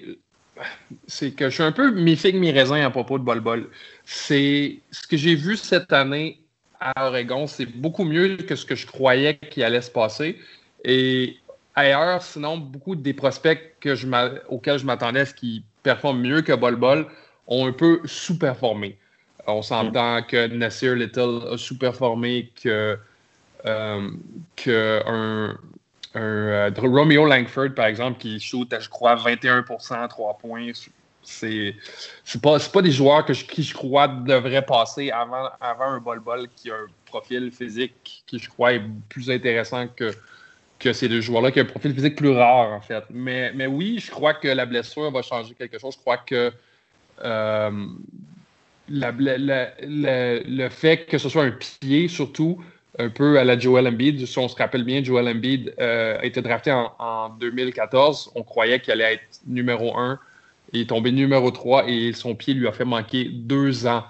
[1.06, 3.70] c'est que je suis un peu mi-figue, mi-raisin à propos de Bol Bol.
[4.04, 6.40] C'est ce que j'ai vu cette année
[6.80, 10.36] à Oregon, c'est beaucoup mieux que ce que je croyais qu'il allait se passer.
[10.84, 11.36] Et
[11.78, 14.06] ailleurs, sinon, beaucoup des prospects que je
[14.48, 17.06] auxquels je m'attendais à ce qu'ils performent mieux que Bol Bol
[17.46, 18.98] ont un peu sous-performé.
[19.46, 20.26] On s'entend mm.
[20.26, 22.98] que Nasir Little a sous-performé, que,
[23.64, 24.10] euh,
[24.56, 25.58] que un,
[26.16, 30.72] euh, Romeo Langford, par exemple, qui shoot, je crois, 21% à 3 points.
[31.22, 31.74] C'est
[32.42, 36.48] pas, pas des joueurs que je, qui, je crois, devraient passer avant, avant un bol-bol
[36.56, 40.12] qui a un profil physique qui, je crois, est plus intéressant que,
[40.78, 43.04] que ces deux joueurs-là, qui ont un profil physique plus rare, en fait.
[43.10, 45.94] Mais, mais oui, je crois que la blessure va changer quelque chose.
[45.94, 46.52] Je crois que
[47.24, 47.70] euh,
[48.88, 52.62] le fait que ce soit un pied, surtout,
[52.98, 56.24] un peu à la Joel Embiid, si on se rappelle bien, Joel Embiid euh, a
[56.24, 58.32] été drafté en, 2014.
[58.34, 60.18] On croyait qu'il allait être numéro 1.
[60.72, 64.04] Il est tombé numéro 3 et son pied lui a fait manquer deux ans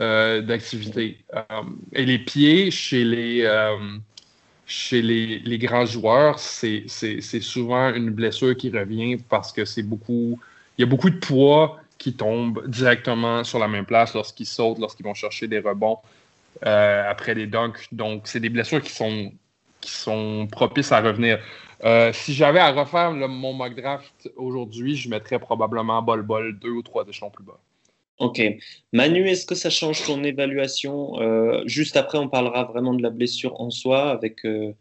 [0.00, 1.18] euh, d'activité.
[1.92, 3.46] et les pieds chez les
[4.70, 6.86] chez les, grands joueurs, c'est
[7.40, 10.38] souvent une blessure qui revient parce que c'est beaucoup.
[10.78, 14.78] Il y a beaucoup de poids qui tombe directement sur la même place lorsqu'ils sautent,
[14.78, 15.98] lorsqu'ils vont chercher des rebonds
[16.64, 17.88] euh, après des dunks.
[17.90, 19.32] Donc, c'est des blessures qui sont
[19.80, 19.92] qui
[20.52, 21.40] propices à revenir.
[21.84, 26.70] Euh, si j'avais à refaire mon mock draft aujourd'hui, je mettrais probablement Bol Bol deux
[26.70, 27.58] ou trois échelons plus bas.
[28.20, 28.40] Ok.
[28.92, 33.08] Manu, est-ce que ça change ton évaluation euh, Juste après, on parlera vraiment de la
[33.08, 34.74] blessure en soi avec euh,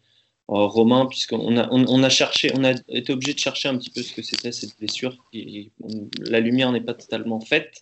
[0.49, 4.01] Romain, puisqu'on a, on, a cherché, on a été obligé de chercher un petit peu
[4.01, 5.15] ce que c'était cette blessure.
[5.31, 5.71] Et,
[6.19, 7.79] la lumière n'est pas totalement faite.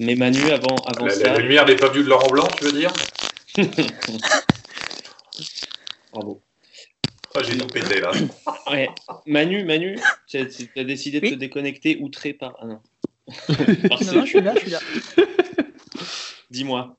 [0.00, 1.32] Mais Manu, avant, avant la, ça.
[1.32, 2.92] La lumière n'est pas vue de Laurent Blanc, tu veux dire?
[6.12, 6.42] Bravo.
[7.34, 8.10] Oh, J'ai tout pété là.
[8.68, 8.88] Ouais.
[9.26, 12.56] Manu, Manu, tu as, tu as décidé de te déconnecter outré par.
[12.60, 12.80] Ah non.
[13.48, 14.80] non, non, je suis là, je suis là.
[16.50, 16.96] Dis-moi.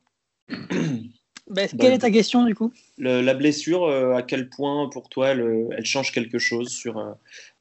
[1.47, 2.71] Bah, quelle est ta question du coup?
[2.97, 6.97] Le, La blessure, euh, à quel point pour toi elle, elle change quelque chose sur
[6.97, 7.11] euh,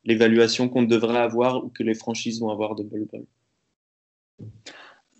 [0.05, 3.27] l'évaluation qu'on devrait avoir ou que les franchises vont avoir de Bol Bol?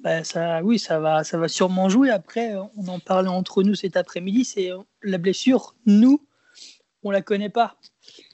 [0.01, 2.11] Bah, ça, Oui, ça va, ça va sûrement jouer.
[2.11, 4.71] Après, on en parlait entre nous cet après-midi, c'est
[5.03, 6.25] la blessure, nous,
[7.03, 7.77] on la connaît pas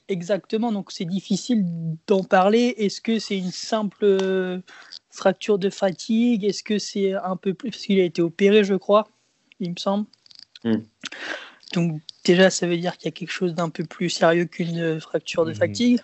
[0.09, 1.65] exactement, donc c'est difficile
[2.07, 2.75] d'en parler.
[2.79, 4.61] Est-ce que c'est une simple euh,
[5.19, 8.75] fracture de fatigue Est-ce que c'est un peu plus parce qu'il a été opéré, je
[8.75, 9.09] crois,
[9.61, 10.07] il me semble.
[10.65, 10.77] Mm.
[11.75, 15.01] Donc déjà, ça veut dire qu'il y a quelque chose d'un peu plus sérieux qu'une
[15.01, 15.57] fracture de Mhm.
[15.57, 16.01] fatigue.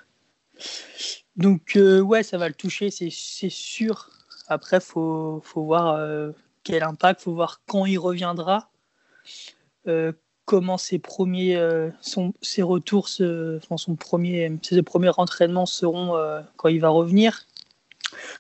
[1.37, 4.11] Donc euh, ouais, ça va le toucher, c'est c'est sûr.
[4.49, 6.31] Après, faut faut voir euh,
[6.63, 8.71] quel impact, faut voir quand il reviendra.
[9.87, 10.13] Euh,
[10.45, 16.17] comment ses premiers euh, son, ses retours se- enfin, son premier ses premiers entraînements seront
[16.17, 17.47] euh, quand il va revenir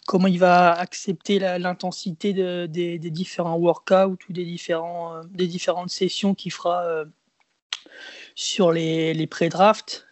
[0.07, 6.35] comment il va accepter l'intensité de- des, différents workouts ou des différents euh, différentes sessions
[6.35, 7.05] qu'il fera euh,
[8.35, 10.07] sur les, les pré-drafts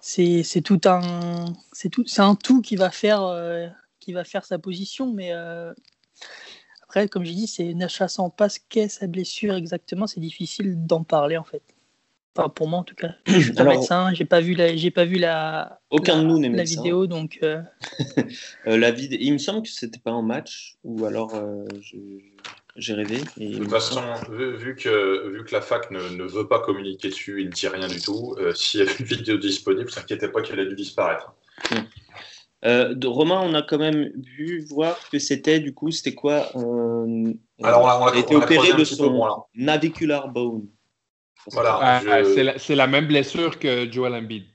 [0.00, 3.68] c'est tout un c'est tout c'est tout qui va faire euh,
[4.00, 5.32] qui va faire sa position mais
[6.92, 10.84] après, comme j'ai dit, c'est ne chassant pas ce qu'est sa blessure exactement, c'est difficile
[10.84, 11.62] d'en parler en fait.
[12.34, 13.10] Enfin, pour moi en tout cas.
[13.26, 16.22] Je suis pas Alors- médecin, j'ai pas vu la, j'ai pas vu la, Aucun la,
[16.22, 17.60] de nous n'est la vidéo, donc euh,
[18.66, 21.96] Euh, la vid- Il me semble que c'était pas en match, ou alors euh, je-
[22.76, 23.18] j'ai rêvé.
[23.38, 26.60] et De toute façon, vu, vu que, vu que la fac ne, ne veut pas
[26.60, 28.34] communiquer dessus, il ne dit rien du tout.
[28.38, 31.34] euh, S'il y avait une vidéo disponible, ne t'inquiétez pas qu'elle a dû disparaître.
[32.64, 36.46] Euh, de Romain, on a quand même vu voir que c'était du coup, c'était quoi
[36.54, 39.44] euh, Alors, on a, on a- il a été on a opéré un de son
[39.54, 40.66] navicular bone.
[41.50, 41.78] Voilà.
[41.80, 44.51] Ah, je- c'est la, c'est la même blessure que Joel Embiid.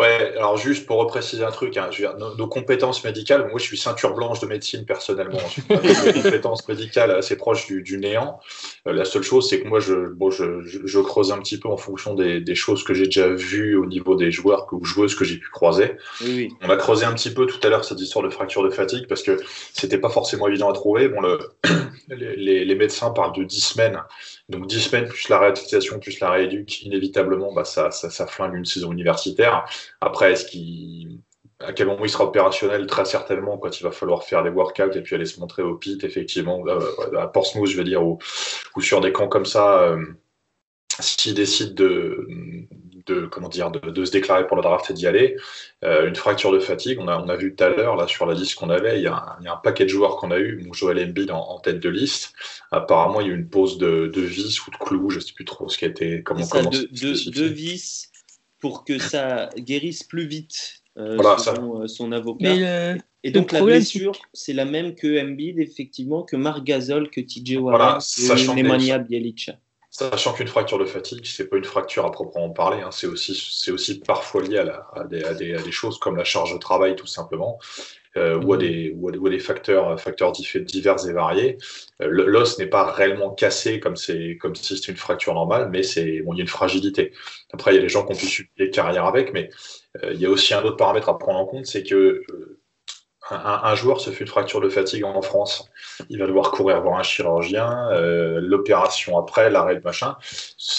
[0.00, 3.48] Ouais, alors juste pour repréciser un truc, hein, je veux dire, nos, nos compétences médicales,
[3.50, 7.36] moi je suis ceinture blanche de médecine personnellement, je suis pas des compétences médicales assez
[7.36, 8.40] proches du, du néant.
[8.86, 11.58] Euh, la seule chose, c'est que moi je, bon, je, je, je creuse un petit
[11.58, 14.84] peu en fonction des, des choses que j'ai déjà vues au niveau des joueurs ou
[14.84, 15.96] joueuses que j'ai pu croiser.
[16.22, 16.48] Oui, oui.
[16.62, 19.06] On a creusé un petit peu tout à l'heure cette histoire de fracture de fatigue
[19.06, 19.38] parce que
[19.74, 21.08] c'était pas forcément évident à trouver.
[21.08, 21.38] Bon, le,
[22.08, 24.00] les, les- médecins parlent de 10 semaines.
[24.48, 28.54] Donc 10 semaines plus la réhabilitation plus la rééduque, inévitablement, bah, ça, ça, ça flingue
[28.54, 29.64] une saison universitaire.
[30.00, 31.20] Après, est-ce qu'il
[31.60, 32.86] à quel moment il sera opérationnel?
[32.86, 35.74] Très certainement quand il va falloir faire les workouts et puis aller se montrer au
[35.76, 36.80] pit, effectivement, euh,
[37.18, 38.18] à Portsmouth, je veux dire, ou,
[38.76, 39.82] ou sur des camps comme ça.
[39.82, 40.04] euh,
[41.00, 42.26] s'il décide de,
[43.06, 45.36] de comment dire de, de se déclarer pour le draft et d'y aller,
[45.84, 48.26] euh, une fracture de fatigue, on a, on a vu tout à l'heure là sur
[48.26, 50.16] la liste qu'on avait, il y, a un, il y a un paquet de joueurs
[50.16, 52.34] qu'on a eu, bon, Joel Embiid en, en tête de liste.
[52.70, 55.32] Apparemment, il y a eu une pause de, de vis ou de clou, je sais
[55.32, 57.30] plus trop ce qui a été comment ça, comment de, c'est de, spécifié.
[57.32, 58.09] de vis
[58.60, 62.54] pour que ça guérisse plus vite, euh, Voilà, selon euh, son avocat.
[62.54, 67.10] mais le- Et donc la blessure, c'est la même que Embiid, effectivement, que Marc Gasol,
[67.10, 69.58] que TJ Warren, Voilà, que Nemanja Bjelica.
[69.92, 73.34] Sachant qu'une fracture de fatigue, c'est pas une fracture à proprement parler, hein, c'est aussi,
[73.50, 76.22] c'est aussi parfois lié à, la- à des, à des- à des choses comme la
[76.24, 77.74] charge de travail, tout simplement, euh,
[78.16, 81.58] ou, à des, ou, à des, ou à des facteurs, facteurs divers et variés.
[82.02, 83.94] Euh, L'os n'est pas réellement cassé comme,
[84.40, 85.82] comme si c'était une fracture normale, mais
[86.22, 87.12] bon, il y a une fragilité.
[87.52, 89.50] Après, il y a des gens qui ont pu suivre des carrières avec, mais
[90.02, 92.59] euh, il y a aussi un autre paramètre à prendre en compte, c'est que euh,
[93.30, 95.68] un, un joueur se fait une fracture de fatigue en France,
[96.08, 100.16] il va devoir courir voir un chirurgien, euh, l'opération après, l'arrêt, le machin.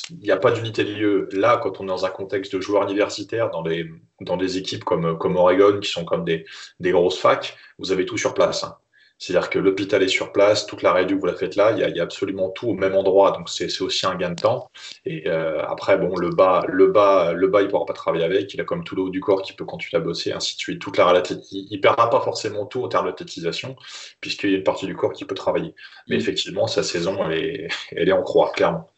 [0.10, 1.30] Il n'y a pas d'unité de lieu.
[1.34, 3.90] Là, quand on est dans un contexte de joueurs universitaires, dans des,
[4.22, 6.46] dans des équipes comme, comme Oregon, qui sont comme des,
[6.80, 8.64] des grosses facs, vous avez tout sur place.
[8.64, 8.78] hein.
[9.22, 11.84] C'est-à-dire que l'hôpital est sur place, toute la réduction, vous la faites là, il y
[11.84, 14.42] a, il y a absolument tout au même endroit, donc c'est aussi un gain de
[14.42, 14.72] temps.
[15.06, 18.52] Et euh, après, bon, le bas, le bas, le bas, il pourra pas travailler avec,
[18.56, 20.60] il a comme tout le haut du corps qui peut continuer à bosser, ainsi de
[20.60, 20.82] suite.
[20.82, 23.76] Toute la il, il perdra pas forcément tout en termes d'athlétisation,
[24.22, 25.76] puisqu'il y a une partie du corps qui peut travailler.
[26.08, 26.20] Mais Mm.
[26.20, 28.90] effectivement, sa saison, elle est, elle est en croix, clairement.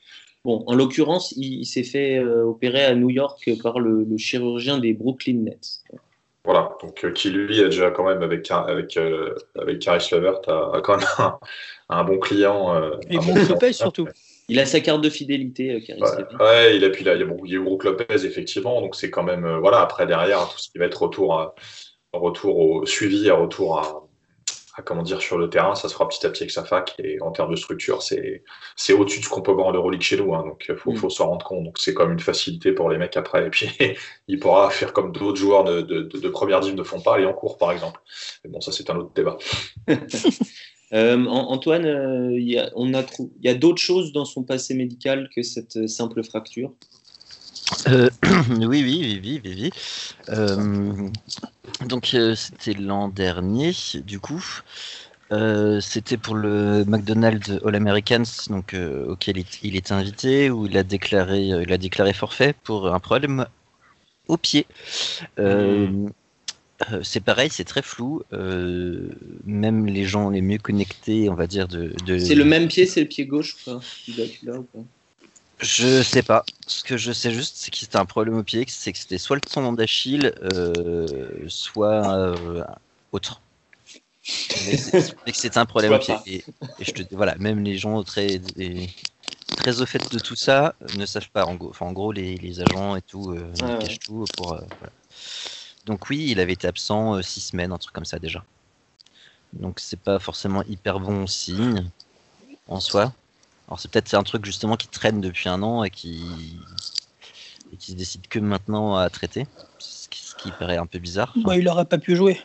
[0.46, 4.18] Bon, en l'occurrence, il, il s'est fait euh, opérer à New York par le, le
[4.18, 5.84] chirurgien des Brooklyn Nets.
[6.46, 10.42] Voilà, donc euh, qui lui a déjà quand même avec avec euh, avec Caris Levert
[10.48, 11.40] a, a quand même un,
[11.90, 12.76] un bon client.
[12.76, 13.48] euh, Et un bon client.
[13.48, 14.08] qui paye surtout.
[14.50, 17.22] Il a sa carte de fidélité, euh, Caris Ouais, ouais, il a, puis là, il
[17.22, 20.60] y a, il y Lopez, effectivement, donc c'est quand même, euh, voilà, après derrière, tout
[20.60, 21.56] ce qui va être retour, à-
[22.12, 24.03] retour au suivi et retour à,
[24.76, 26.96] à, comment dire, sur le terrain, ça se fera petit à petit avec sa fac,
[27.00, 28.44] et en termes de structure, c'est
[28.76, 30.92] c'est au-dessus de ce qu'on peut voir en Euroleague chez nous, hein, donc il faut,
[30.92, 30.96] Mm.
[30.98, 33.50] faut s'en rendre compte, donc c'est quand même une facilité pour les mecs après, et
[33.50, 33.68] puis
[34.28, 37.16] il pourra faire comme d'autres joueurs de, de, de, de première div ne font pas,
[37.16, 38.00] aller en cours, par exemple.
[38.44, 39.38] Mais bon, ça, c'est un autre débat.
[40.94, 44.76] Euh, An- Antoine, euh, y a, a il y a d'autres choses dans son passé
[44.76, 46.72] médical que cette euh, simple fracture?
[47.88, 48.10] Euh,
[48.50, 49.70] oui, oui, oui, oui, oui.
[50.30, 51.10] Euh,
[51.86, 53.74] donc, euh, c'était l'an dernier,
[54.06, 54.44] du coup.
[55.82, 58.76] C'était pour le McDonald's All Americans, donc
[59.08, 63.00] auquel il, il était invité, où il a déclaré, il a déclaré forfait pour un
[63.00, 63.48] problème
[64.28, 64.68] au pied.
[67.02, 68.22] C'est pareil, c'est très flou.
[68.32, 71.96] même les gens les mieux connectés, on va dire, de.
[72.20, 74.84] C'est le même pied, c'est le pied gauche celui-là ou pas
[75.64, 76.44] Je sais pas.
[76.68, 79.18] Ce que je sais juste, c'est que c'était un problème au pied, c'est que c'était
[79.18, 82.64] soit le tendon d'Achille, euh, soit euh,
[83.12, 83.42] autre.
[84.66, 86.16] Mais c'est- un problème au pied.
[86.26, 86.46] Et,
[86.80, 88.40] et je te dis, voilà, même les gens très,
[89.56, 91.46] très au fait de tout ça ne savent pas.
[91.46, 93.80] En gros, enfin, en gros les, les agents et tout, euh, Ah ouais.
[93.80, 94.48] cachent tout pour.
[94.80, 94.94] voilà.
[95.86, 98.46] Donc oui, il avait été absent six semaines, un truc comme ça déjà.
[99.54, 101.90] Donc c'est pas forcément hyper bon signe
[102.68, 103.14] en soi.
[103.74, 106.22] Alors c'est peut-être un truc justement qui traîne depuis un an et qui
[107.74, 109.48] et qui se décide que maintenant à traiter,
[109.80, 111.34] ce qui, ce qui paraît un peu bizarre.
[111.38, 112.40] Bah, il aurait pas pu jouer.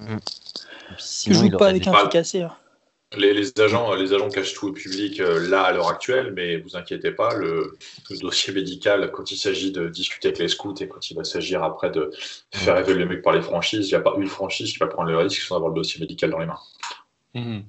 [0.00, 0.14] Tu
[0.98, 2.42] Sinon, joues il pas avec un pied cassé.
[2.42, 2.56] hein.
[3.16, 6.56] Les, les agents, les agents cachent tout au public euh, là à l'heure actuelle, mais
[6.56, 7.78] vous inquiétez pas, le,
[8.10, 11.22] le dossier médical, quand il s'agit de discuter avec les scouts et quand il va
[11.22, 12.10] s'agir après de
[12.52, 14.88] faire évoluer le mec par les franchises, il n'y a pas une franchise qui va
[14.88, 16.58] prendre le risque sans avoir le dossier médical dans les mains.
[17.34, 17.62] Mhm.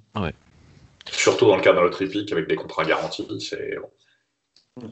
[1.12, 4.91] Surtout dans le cas d'un lot hippique avec des contrats garantis, c'est bon.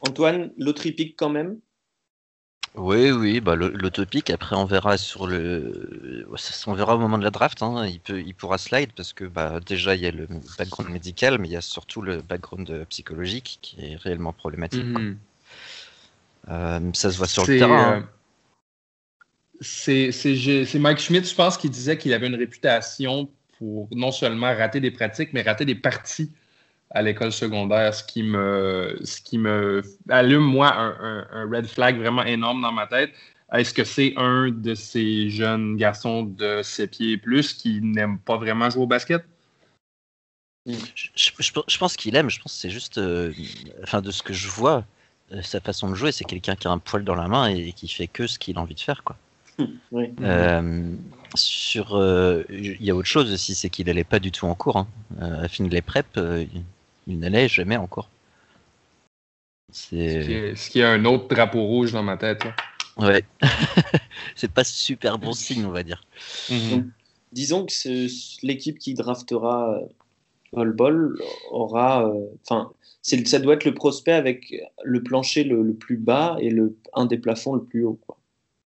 [0.00, 1.58] Antoine, hippique quand même?
[2.74, 6.26] Oui, oui, bah, le- l'autopique, après on verra sur le.
[6.66, 9.24] On verra au moment de la draft, hein, il, peut, il pourra slide parce que
[9.24, 12.70] bah, déjà il y a le background médical, mais il y a surtout le background
[12.70, 14.84] euh, psychologique qui est réellement problématique.
[14.84, 15.18] Mhm.
[16.50, 17.92] Euh, ça se voit sur le C'est, terrain.
[17.94, 18.08] euh, hein.
[19.60, 24.54] J'ai- c'est Mike Schmidt, je pense, qui disait qu'il avait une réputation pour non seulement
[24.56, 26.32] rater des pratiques, mais rater des parties
[26.90, 31.98] à l'école secondaire, ce qui me, ce qui me allume, moi, un, un- red flag
[31.98, 33.12] vraiment énorme dans ma tête.
[33.52, 38.18] Est-ce que c'est un de ces jeunes garçons de 7 pieds et plus qui n'aiment
[38.18, 39.24] pas vraiment jouer au basket?
[40.66, 42.98] Je, pense qu'il aime, je pense que c'est juste.
[42.98, 43.32] euh,
[43.82, 44.84] enfin, de ce que je vois,
[45.32, 47.72] euh, sa façon de jouer, c'est quelqu'un qui a un poil dans la main et
[47.72, 49.16] qui fait que ce qu'il a envie de faire, quoi.
[49.92, 50.12] Oui.
[50.20, 50.92] Euh,
[51.34, 54.54] sur, euh, il y a autre chose aussi, c'est qu'il n'allait pas du tout en
[54.54, 54.76] cours.
[54.76, 54.86] Hein.
[55.20, 56.44] Euh, à fin de les prep, euh,
[57.06, 58.08] il- n'allait jamais en cours.
[59.72, 62.44] Ce qui C'est est, ce qui est un autre drapeau rouge dans ma tête.
[62.44, 62.54] là.
[62.98, 63.24] ouais,
[64.36, 66.02] c'est pas super bon signe, on va dire.
[66.50, 66.90] Mhm.
[67.32, 69.86] Disons que ce- l'équipe qui draftera euh,
[70.52, 72.10] Bol Bol aura.
[72.44, 72.70] Enfin,
[73.02, 76.76] c'est ça doit être le prospect avec le plancher le, le plus bas et le,
[76.94, 77.98] un des plafonds le plus haut.
[78.06, 78.17] Quoi.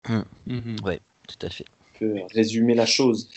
[0.09, 0.77] Mhm.
[1.29, 1.67] Tout à fait.
[1.99, 3.29] peut résumer la chose.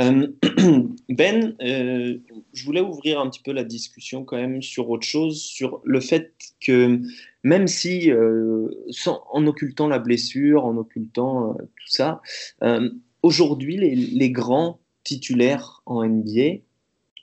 [0.00, 0.26] Euh,
[1.08, 2.18] ben, euh,
[2.52, 6.00] je voulais ouvrir un petit peu la discussion quand même sur autre chose, sur le
[6.00, 7.00] fait que
[7.42, 12.22] même si, euh, sans, en occultant la blessure, en occultant euh, tout ça,
[12.62, 12.90] euh,
[13.22, 16.62] aujourd'hui, les, les grands titulaires en NBA,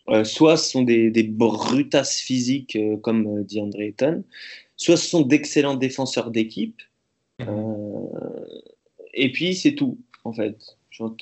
[0.10, 3.96] euh, soit ce sont des, des brutasses physiques euh, comme euh, dit André
[4.76, 6.82] soit ce sont d'excellents défenseurs d'équipe,
[7.42, 7.46] euh,
[9.14, 10.58] et puis c'est tout, en fait.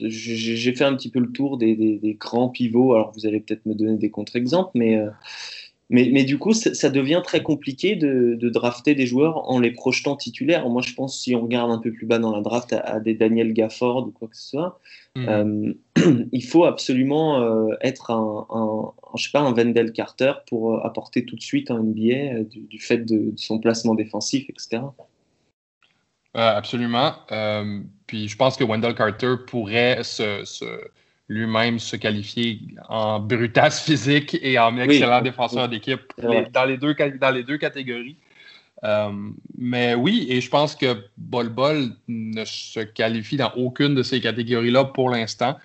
[0.01, 2.93] J'ai fait un petit peu le tour des, des- des grands pivots.
[2.93, 5.09] Alors, vous allez peut-être me donner des contre-exemples, mais, euh,
[5.89, 9.59] mais, mais du coup, ça, ça devient très compliqué de, de drafter des joueurs en
[9.59, 10.67] les projetant titulaires.
[10.69, 12.99] Moi, je pense, si on regarde un peu plus bas dans la draft, à, à
[12.99, 14.79] des Daniel Gafford ou quoi que ce soit,
[15.15, 15.29] Mhm.
[15.29, 15.73] euh,
[16.31, 20.85] il faut absolument euh, être un, un, un- je sais pas, un Wendell Carter pour
[20.85, 24.81] apporter tout de suite en NBA du, du fait de, de son placement défensif, etc.
[26.37, 27.13] Euh, absolument.
[27.31, 30.81] Euh, puis je pense que Wendell Carter pourrait se, se-
[31.27, 35.23] lui-même se qualifier en brutasse physique et en excellent Oui.
[35.23, 36.01] défenseur d'équipe
[36.53, 38.15] dans, les deux, dans les deux catégories.
[38.83, 39.11] Euh,
[39.57, 44.21] mais oui, et je pense que Bol Bol ne se qualifie dans aucune de ces
[44.21, 45.57] catégories-là pour l'instant.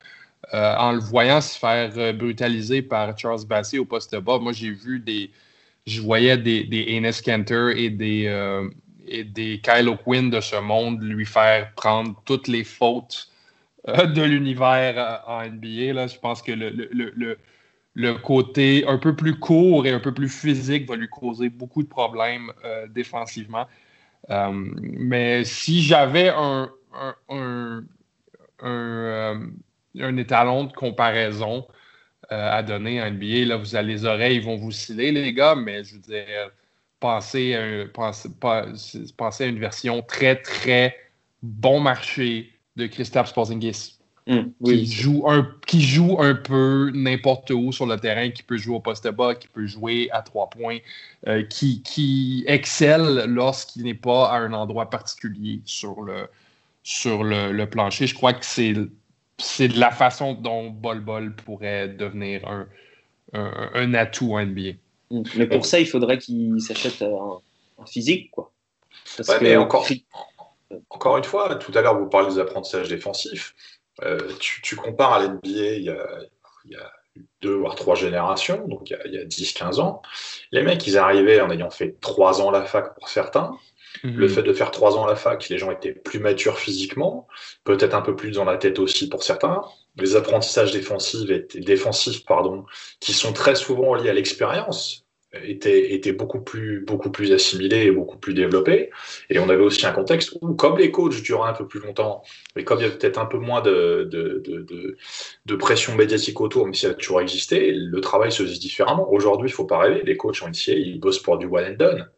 [0.52, 5.00] En le voyant se faire brutaliser par Charles Bassey au poste bas, moi j'ai vu
[5.00, 5.30] des.
[5.86, 8.28] Je voyais des, des Enes Kanter et des,
[9.08, 13.30] et des Kyle O'Quinn de ce monde lui faire prendre toutes les fautes
[13.88, 15.92] euh, de l'univers euh, en NBA.
[15.92, 16.06] Là.
[16.06, 17.38] Je pense que le, le, le,
[17.94, 21.82] le, côté un peu plus court et un peu plus physique va lui causer beaucoup
[21.82, 23.66] de problèmes euh, défensivement.
[24.28, 26.68] Mais si j'avais un,
[27.28, 27.84] un,
[28.60, 31.64] un, étalon de comparaison
[32.28, 35.94] à donner à NBA, là, vous les oreilles vont vous sciller, les gars, mais je
[35.94, 36.50] veux dire,
[37.00, 40.96] pensez à, une version très, très
[41.42, 43.96] bon marché de Christophe Sporzingis.
[44.28, 48.56] Hum, qui, joue un, qui joue un peu n'importe où sur le terrain, qui peut
[48.56, 50.78] jouer au poste bas, qui peut jouer à trois points,
[51.28, 56.28] euh, qui, qui excelle lorsqu'il n'est pas à un endroit particulier sur le,
[56.82, 58.08] sur le, plancher.
[58.08, 58.74] Je crois que c'est,
[59.38, 62.66] c'est de la façon dont Bol Bol pourrait devenir un,
[63.32, 64.72] un, atout en NBA.
[65.10, 67.40] Hum, mais pour ça, il faudrait qu'il s'achète un,
[67.86, 68.52] physique, quoi.
[69.40, 69.86] mais encore,
[70.90, 73.54] encore une fois, tout à l'heure, vous parlez des apprentissages défensifs.
[74.02, 76.18] Euh, tu, compares à l'NBA il y, a,
[76.66, 76.92] il y a
[77.40, 80.02] deux voire trois générations, donc il y a, 10-15 ans.
[80.52, 83.56] Les mecs, ils arrivaient en ayant fait trois ans la fac pour certains.
[84.04, 84.16] Mhm.
[84.16, 87.26] Le fait de faire trois ans à la fac, les gens étaient plus matures physiquement,
[87.64, 89.62] peut-être un peu plus dans la tête aussi pour certains.
[89.96, 92.64] Les apprentissages défensifs, défensifs pardon,
[93.00, 95.06] qui sont très souvent liés à l'expérience,
[95.44, 98.90] était, était beaucoup, plus, beaucoup plus assimilé et beaucoup plus développé.
[99.30, 102.22] Et on avait aussi un contexte où, comme les coachs duraient un peu plus longtemps,
[102.56, 104.96] et comme il y avait peut-être un peu moins de, de, de,
[105.46, 109.10] de, pression médiatique autour, mais ça a toujours existé, le travail se faisait différemment.
[109.10, 111.64] Aujourd'hui, il ne faut pas rêver, les coachs en NCA, ils bossent pour du one
[111.64, 112.08] and done.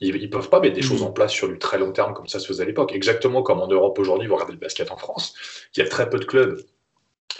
[0.00, 1.06] Ils ne peuvent pas mettre des choses mmh.
[1.06, 2.92] en place sur du très long terme comme ça se faisait à l'époque.
[2.92, 5.34] Exactement comme en Europe aujourd'hui, vous regardez le basket en France,
[5.74, 6.60] il y a très peu de clubs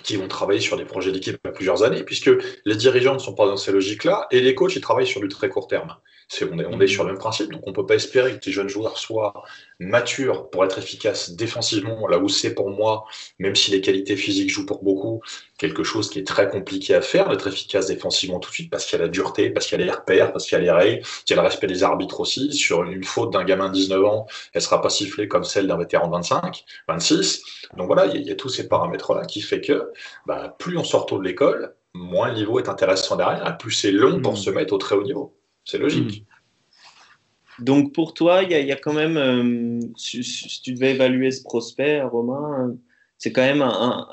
[0.03, 2.31] qui vont travailler sur des projets d'équipe à plusieurs années, puisque
[2.65, 5.29] les dirigeants ne sont pas dans ces logiques-là, et les coachs, ils travaillent sur du
[5.29, 5.97] très court terme.
[6.43, 8.47] On, est, on est sur le même principe, donc on ne peut pas espérer que
[8.47, 9.45] les jeunes joueurs soient
[9.79, 13.05] matures pour être efficaces défensivement, là où c'est pour moi,
[13.39, 15.21] même si les qualités physiques jouent pour beaucoup,
[15.59, 18.87] quelque chose qui est très compliqué à faire, d'être efficace défensivement tout de suite, parce
[18.87, 20.65] qu'il y a la dureté, parce qu'il y a les repères, parce qu'il y a
[20.65, 22.53] les règles, qu'il y a le respect des arbitres aussi.
[22.53, 25.79] Sur une faute d'un gamin de 19 ans, elle sera pas sifflée comme celle d'un
[25.79, 27.43] vétéran de 25, 26.
[27.77, 29.91] Donc voilà, il y, a, tous ces paramètres-là qui fait que
[30.27, 33.93] bah, plus on sort tôt de l'école, moins le niveau est intéressant derrière, plus c'est
[33.93, 34.37] long pour mmh.
[34.37, 35.36] se mettre au très haut niveau.
[35.67, 36.23] C'est logique.
[36.23, 37.65] Mmh.
[37.65, 42.03] Donc pour toi, il y, a quand même, euh, si, tu devais évaluer ce prospect,
[42.03, 42.77] Romain,
[43.19, 44.07] c'est quand même un,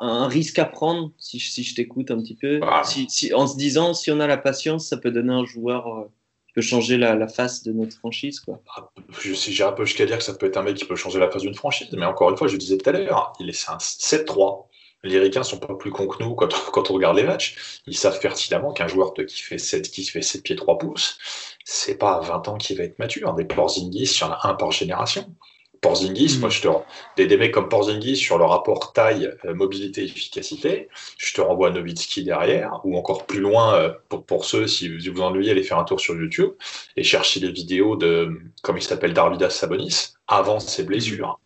[0.00, 2.82] un risque à prendre, si, si je t'écoute un petit peu, ah.
[2.84, 6.04] si, en se disant, si on a la patience, ça peut donner un joueur euh,
[6.48, 8.40] qui peut changer la, la, face de notre franchise.
[8.40, 8.60] Quoi.
[8.76, 8.88] Ah,
[9.20, 11.20] je j'irai un peu jusqu'à dire que ça peut être un mec qui peut changer
[11.20, 13.68] la face d'une franchise, mais encore une fois, je disais tout à l'heure, il est
[13.68, 14.64] un 7-3.
[15.02, 17.82] Les Ricains sont pas plus cons que nous quand, quand, on regarde les matchs.
[17.86, 21.18] Ils savent pertinemment qu'un joueur qui fait 7, qui fait 7 pieds 3 pouces,
[21.64, 23.34] c'est pas à 20 ans qu'il va être mature.
[23.34, 25.34] Des Porzingis, il y en a un par génération.
[25.80, 26.52] Porzingis, moi mm.
[26.52, 26.68] je te
[27.16, 31.68] des, des mecs comme Porzingis sur le rapport taille, euh, mobilité, efficacité, je te renvoie
[31.68, 35.50] à Novitski derrière, ou encore plus loin, euh, pour, pour ceux, si vous vous ennuyez,
[35.52, 36.50] allez faire un tour sur YouTube
[36.96, 38.30] et chercher les vidéos de,
[38.62, 41.40] comme il s'appelle, Darvidas Sabonis, avant ses blessures.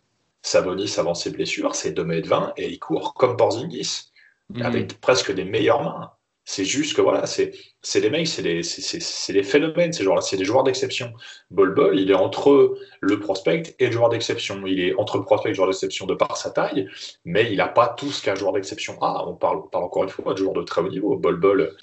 [0.45, 4.11] Sabonis avant ses blessures, c'est 2m20 et il court comme Porzingis,
[4.49, 4.61] mm.
[4.61, 6.11] avec presque des meilleures mains.
[6.47, 7.51] C'est juste que voilà, c'est
[7.95, 11.11] des mecs, c'est des, des, phénomènes, c'est des joueurs d'exception.
[11.49, 14.61] Bol Bol, il est entre le prospect et le joueur d'exception.
[14.67, 16.87] Il est entre le prospect et le joueur d'exception de par sa taille,
[17.25, 19.25] mais il n'a pas tout ce qu'un joueur d'exception a.
[19.27, 21.17] On parle, on parle encore une fois de joueurs de très haut niveau.
[21.17, 21.75] Bol Bol,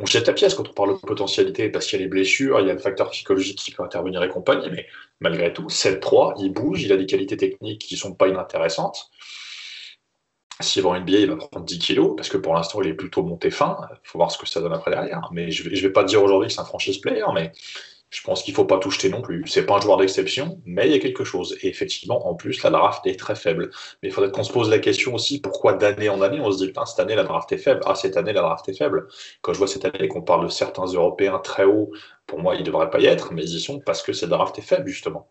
[0.00, 2.60] on jette la pièce quand on parle de potentialité parce qu'il y a les blessures,
[2.60, 4.86] il y a le facteur psychologique qui peut intervenir et compagnie, mais
[5.20, 9.10] malgré tout, 7-3, il bouge, il a des qualités techniques qui ne sont pas inintéressantes.
[10.60, 12.94] S'il va en NBA, il va prendre 10 kilos, parce que pour l'instant, il est
[12.94, 13.78] plutôt monté fin.
[13.92, 15.28] Il faut voir ce que ça donne après derrière.
[15.32, 17.52] Mais je ne vais, pas dire aujourd'hui que c'est un franchise player, mais
[18.10, 19.44] je pense qu'il ne faut pas tout jeter non plus.
[19.46, 21.58] C'est pas un joueur d'exception, mais il y a quelque chose.
[21.62, 23.70] Et effectivement, en plus, la draft est très faible.
[24.02, 26.58] Mais il faudrait qu'on se pose la question aussi pourquoi d'année en année, on se
[26.58, 27.80] dit, putain, cette année, la draft est faible.
[27.84, 29.08] Ah, cette année, la draft est faible.
[29.42, 31.90] Quand je vois cette année qu'on parle de certains Européens très hauts,
[32.26, 34.30] pour moi, ils ne devraient pas y être, mais ils y sont parce que cette
[34.30, 35.28] draft est faible, justement.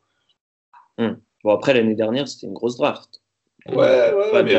[0.99, 1.13] Hmm.
[1.43, 3.21] Bon, après, l'année dernière, c'était une grosse draft.
[3.67, 4.53] Ouais, ouais, mais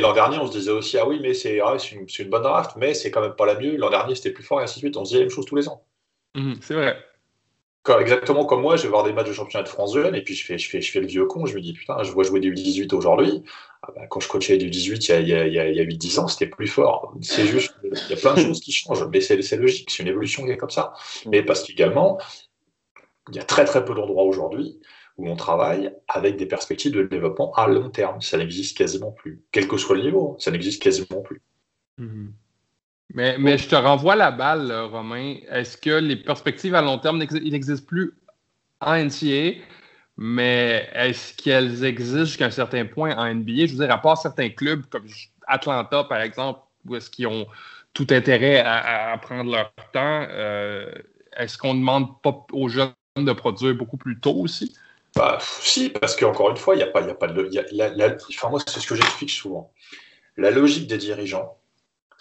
[0.00, 2.72] l'an dernier, on se disait aussi, ah oui, mais c'est ah, une, une, bonne draft,
[2.76, 3.76] mais c'est quand même pas la mieux.
[3.76, 4.96] L'an dernier, c'était plus fort et ainsi de suite.
[4.96, 5.84] On se dit la même chose tous les ans.
[6.34, 6.96] Mhm, c'est vrai.
[8.00, 10.34] exactement comme moi, je vais voir des matchs de championnat de France jeune et puis
[10.34, 11.46] je fais, je, fais, je fais le vieux con.
[11.46, 13.42] Je me dis, putain, je vois jouer du 18 aujourd'hui.
[13.82, 16.20] Ah bah, quand je coachais du 18 il y a, il y a, a 8-10
[16.20, 17.14] ans, c'était plus fort.
[17.20, 20.08] C'est juste, il y a plein de choses qui changent, mais c'est logique, c'est une
[20.08, 20.94] évolution qui est comme ça.
[21.26, 22.18] Mais parce qu'également,
[23.28, 24.80] il y a très très peu d'endroits aujourd'hui
[25.18, 28.20] où on travaille avec des perspectives de développement à long terme.
[28.20, 29.42] Ça n'existe quasiment plus.
[29.52, 31.42] Quel que soit le niveau, ça n'existe quasiment plus.
[31.98, 32.32] Mhm.
[33.14, 35.36] Mais, je te renvoie la balle, Romain.
[35.50, 38.14] Est-ce que les perspectives à long terme n'existent plus
[38.80, 39.60] en NCA,
[40.16, 43.66] mais est-ce qu'elles existent jusqu'à un certain point en NBA?
[43.66, 45.06] Je veux dire, à part certains clubs comme
[45.46, 47.46] Atlanta, par exemple, ou est-ce qu'ils ont
[47.92, 50.26] tout intérêt à, prendre leur temps?
[50.30, 50.90] Euh,
[51.36, 54.74] est-ce qu'on ne demande pas aux jeunes de produire beaucoup plus tôt aussi?
[55.14, 57.50] Bah, si, parce qu'encore une fois, il n'y a, pas, a pas de.
[58.30, 59.70] enfin, moi, c'est ce que j'explique souvent.
[60.38, 61.58] La logique des dirigeants,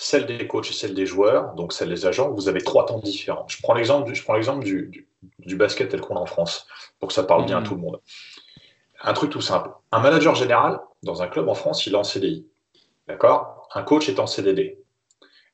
[0.01, 2.97] celle des coachs et celle des joueurs, donc celle des agents, vous avez trois temps
[2.97, 3.45] différents.
[3.47, 6.65] Je prends l'exemple, je prends l'exemple du, du, basket tel qu'on a en France,
[6.99, 7.65] pour que ça parle bien à mmh.
[7.65, 8.01] tout le monde.
[9.03, 9.69] Un truc tout simple.
[9.91, 12.47] Un manager général, dans un club en France, il est en CDI.
[13.07, 13.69] D'accord?
[13.75, 14.79] Un coach est en CDD.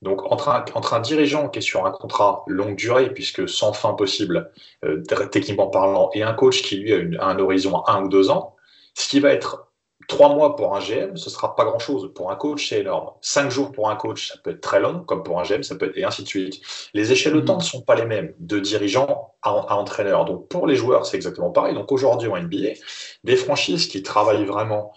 [0.01, 3.73] Donc, entre un, entre un, dirigeant qui est sur un contrat longue durée, puisque sans
[3.73, 4.53] fin possible,
[4.85, 8.07] euh, techniquement parlant, et un coach qui, lui, a, une, un horizon à un ou
[8.07, 8.55] deux ans,
[8.93, 9.66] ce qui va être
[10.07, 12.11] trois mois pour un GM, ce sera pas grand-chose.
[12.13, 13.11] Pour un coach, c'est énorme.
[13.21, 15.75] Cinq jours pour un coach, ça peut être très long, comme pour un GM, ça
[15.75, 16.61] peut être, et ainsi de suite.
[16.93, 20.25] Les échelles de temps ne sont pas les mêmes, de dirigeant à, à entraîneur.
[20.25, 21.73] Donc, pour les joueurs, c'est exactement pareil.
[21.73, 22.73] Donc, aujourd'hui, en NBA,
[23.23, 24.93] des franchises qui travaillent vraiment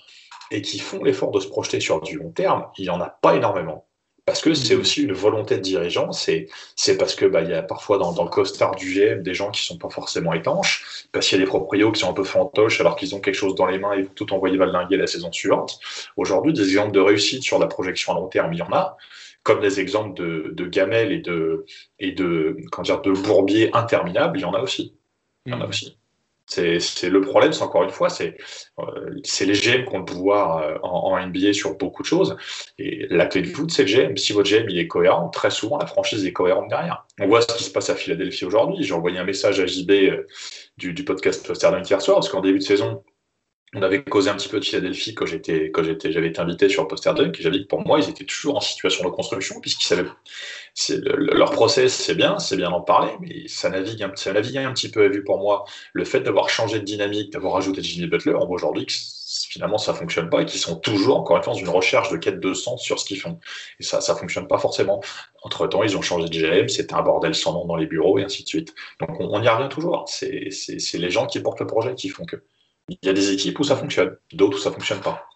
[0.50, 3.08] et qui font l'effort de se projeter sur du long terme, il n'y en a
[3.08, 3.86] pas énormément.
[4.24, 6.48] Parce que c'est aussi une volonté de dirigeant, c'est
[6.98, 9.50] parce que bah, il y a parfois dans, dans le costard du GM des gens
[9.50, 12.24] qui sont pas forcément étanches, parce qu'il y a des proprios qui sont un peu
[12.24, 15.06] fantoches alors qu'ils ont quelque chose dans les mains et vont tout envoyer valdinguer la
[15.06, 15.80] saison suivante.
[16.16, 18.96] Aujourd'hui, des exemples de réussite sur la projection à long terme, il y en a,
[19.42, 21.64] comme des exemples de, de gamelles et de,
[21.98, 24.94] et de, comment dire, de bourbiers interminables, il y en a aussi.
[25.46, 25.70] Il y en a mm.
[25.70, 25.99] aussi.
[26.50, 28.36] C'est le problème, c'est encore une fois, c'est
[28.80, 28.84] euh,
[29.40, 32.36] les GM qui ont le euh, en, NBA sur beaucoup de choses.
[32.76, 34.16] Et la clé de foot, c'est le GM.
[34.16, 37.06] Si votre GM il est cohérent, très souvent la franchise est cohérente derrière.
[37.20, 38.82] On voit ce qui se passe à Philadelphie aujourd'hui.
[38.82, 40.26] J'ai envoyé un message à JB euh,
[40.76, 43.04] du, du podcast Poster hier soir, parce qu'en début de saison,
[43.74, 46.68] on avait causé un petit peu de Philadelphie quand j'étais quand j'étais j'avais été invité
[46.68, 49.10] sur Poster Dunk et j'avais dit que pour moi ils étaient toujours en situation de
[49.10, 50.08] construction puisqu'ils savaient
[51.06, 54.72] leur process c'est bien c'est bien d'en parler mais ça navigue un, ça navigue un
[54.72, 58.08] petit peu à vue pour moi le fait d'avoir changé de dynamique d'avoir ajouté Jimmy
[58.08, 58.92] Butler on voit aujourd'hui que
[59.48, 62.16] finalement ça fonctionne pas et qu'ils sont toujours encore une fois dans une recherche de
[62.16, 63.38] quête de sens sur ce qu'ils font.
[63.78, 65.00] Et ça ça fonctionne pas forcément.
[65.42, 68.18] Entre temps ils ont changé de GM c'était un bordel sans nom dans les bureaux
[68.18, 68.74] et ainsi de suite.
[69.00, 70.04] Donc on, on y revient toujours.
[70.08, 72.42] C'est c'est les gens qui portent le projet qui font que
[72.90, 75.28] il y a des équipes où ça fonctionne, d'autres où ça fonctionne pas.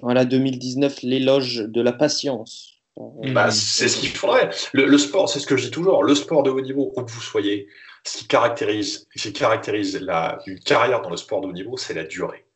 [0.00, 2.74] Voilà, 2019, l'éloge de la patience.
[2.96, 4.50] Bah, c'est ce qu'il faudrait.
[4.72, 7.10] Le, sport, c'est ce que je dis toujours, le sport de haut niveau, où que
[7.10, 7.66] vous soyez,
[8.04, 11.76] ce qui caractérise, ce qui caractérise la, une carrière dans le sport de haut niveau,
[11.76, 12.46] c'est la durée.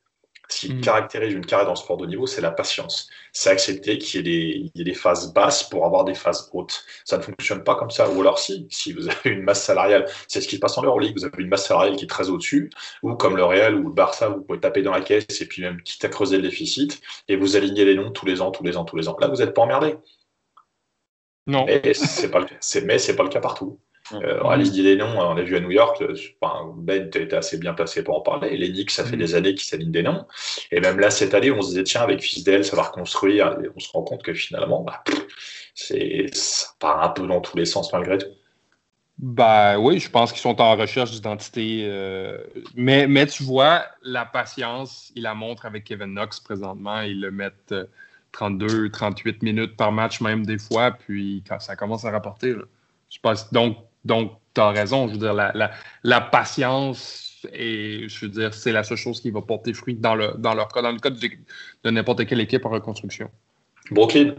[0.50, 0.80] Ce qui mm.
[0.80, 3.08] caractérise une carrière dans le sport de niveau, c'est la patience.
[3.32, 6.84] C'est accepter qu'il y, ait des phases basses pour avoir des phases hautes.
[7.04, 8.08] Ça ne fonctionne pas comme ça.
[8.08, 10.82] Ou alors si, si vous avez une masse salariale, c'est ce qui se passe en
[10.82, 12.70] Euroleague, vous avez une masse salariale qui est très au-dessus,
[13.02, 15.62] ou comme le Real ou le Barça, vous pouvez taper dans la caisse et puis
[15.62, 18.64] même quitte à creuser le déficit, et vous alignez les noms tous les ans, tous
[18.64, 19.16] les ans, tous les ans.
[19.20, 19.96] Là, vous n'êtes pas emmerdé.
[21.46, 21.64] Non.
[21.66, 23.78] Mais c'est pas, pas le cas partout.
[24.12, 26.14] Euh, Alice dit les noms, on l'a vu à New York, euh,
[26.76, 28.56] Ben était assez bien placé pour en parler.
[28.56, 29.20] Les Knicks, ça fait mm.
[29.20, 30.26] des années qu'ils s'alignent des noms.
[30.70, 33.58] Et même là, cette année, on se disait, tiens, avec Fisdale, ça va reconstruire.
[33.62, 35.02] Et on se rend compte que finalement, bah,
[35.74, 38.28] c'est, ça part un peu dans tous les sens malgré tout.
[39.18, 41.82] Bah oui, je pense qu'ils sont en recherche d'identité.
[41.88, 42.38] Euh,
[42.76, 47.00] mais, mais tu vois, la patience, ils la montrent avec Kevin Knox présentement.
[47.00, 47.74] Ils le mettent
[48.30, 50.92] 32, 38 minutes par match, même des fois.
[50.92, 52.54] Puis quand ça commence à rapporter,
[53.10, 55.08] je pense, donc donc, tu as raison.
[55.08, 59.42] Je veux dire, la, patience, et je veux dire, c'est la seule chose qui va
[59.42, 62.70] porter fruit dans, le, dans leur cas, dans le cas de, n'importe quelle équipe en
[62.70, 63.30] reconstruction.
[63.90, 64.34] Brooklyn.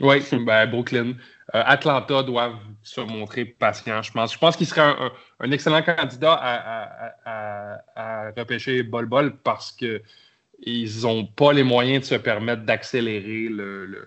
[0.00, 1.14] Oui, ben, Brooklyn.
[1.54, 4.32] Euh, Atlanta doivent se montrer patients, je pense.
[4.32, 4.94] Je pense qu'il serait
[5.40, 12.14] un, excellent candidat à, repêcher Bol Bol parce qu'ils n'ont pas les moyens de se
[12.14, 14.06] permettre d'accélérer le,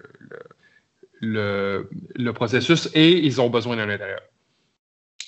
[1.22, 4.22] le, processus et ils ont besoin d'un intérieur.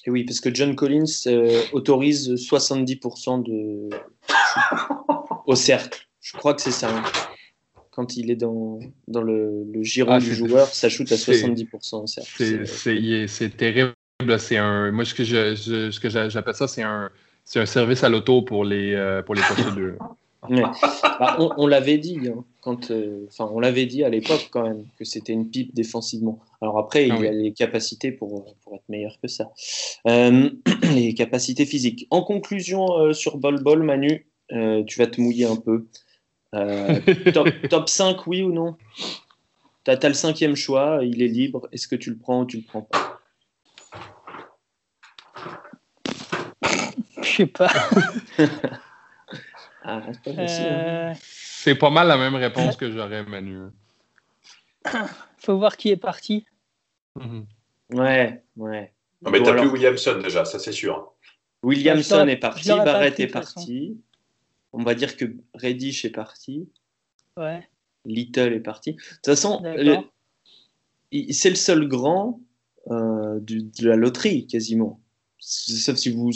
[0.06, 3.90] Et oui, parce que John Collins euh, autorise 70% de
[5.46, 6.08] au cercle.
[6.22, 6.96] Je crois que c'est ça.
[6.96, 7.04] Hein.
[7.92, 12.04] Quand il est dans, dans le, le giron ah, du joueur, ça shoot à 70%
[12.04, 12.66] au cercle.
[13.28, 13.94] C'est terrible.
[14.38, 17.10] C'est un, moi, ce que j'appelle ça, c'est un,
[17.56, 19.42] un service à l'auto pour les, euh, pour les
[20.50, 24.86] bah, on, l'avait dit, hein, quand, euh, enfin, on l'avait dit à l'époque quand même
[24.98, 26.40] que c'était une pipe défensivement.
[26.62, 29.52] Alors après, il y a ah les capacités pour, pour, être meilleur que ça,
[30.08, 30.50] euh,
[30.94, 32.08] les capacités physiques.
[32.10, 35.88] En conclusion euh, sur Bol Bol, Manu, tu vas te mouiller un peu.
[37.70, 38.78] top, 5, oui ou non?
[39.84, 41.68] Tu as, le cinquième choix, il est libre.
[41.74, 43.20] Est-ce que tu le prends ou tu le prends pas?
[47.22, 47.72] Je sais pas.
[49.92, 50.12] Ah, hein.
[50.38, 53.58] euh, c'est pas mal la même réponse que j'aurais, Manu.
[55.38, 56.46] Faut voir qui est parti.
[57.16, 57.46] Mhm.
[57.92, 58.94] Ouais, ouais.
[59.22, 61.14] Non, mais t'as plus Williamson déjà, ça c'est sûr.
[61.64, 63.98] Williamson est parti, Barrett est parti.
[64.72, 65.26] On va dire que
[65.56, 66.70] Reddish est parti.
[67.36, 67.68] Ouais.
[68.06, 68.94] Little est parti.
[68.94, 69.62] De toute façon,
[71.32, 72.40] c'est le seul grand
[72.92, 75.02] euh, du- de la loterie, quasiment.
[75.40, 76.32] Sauf si vous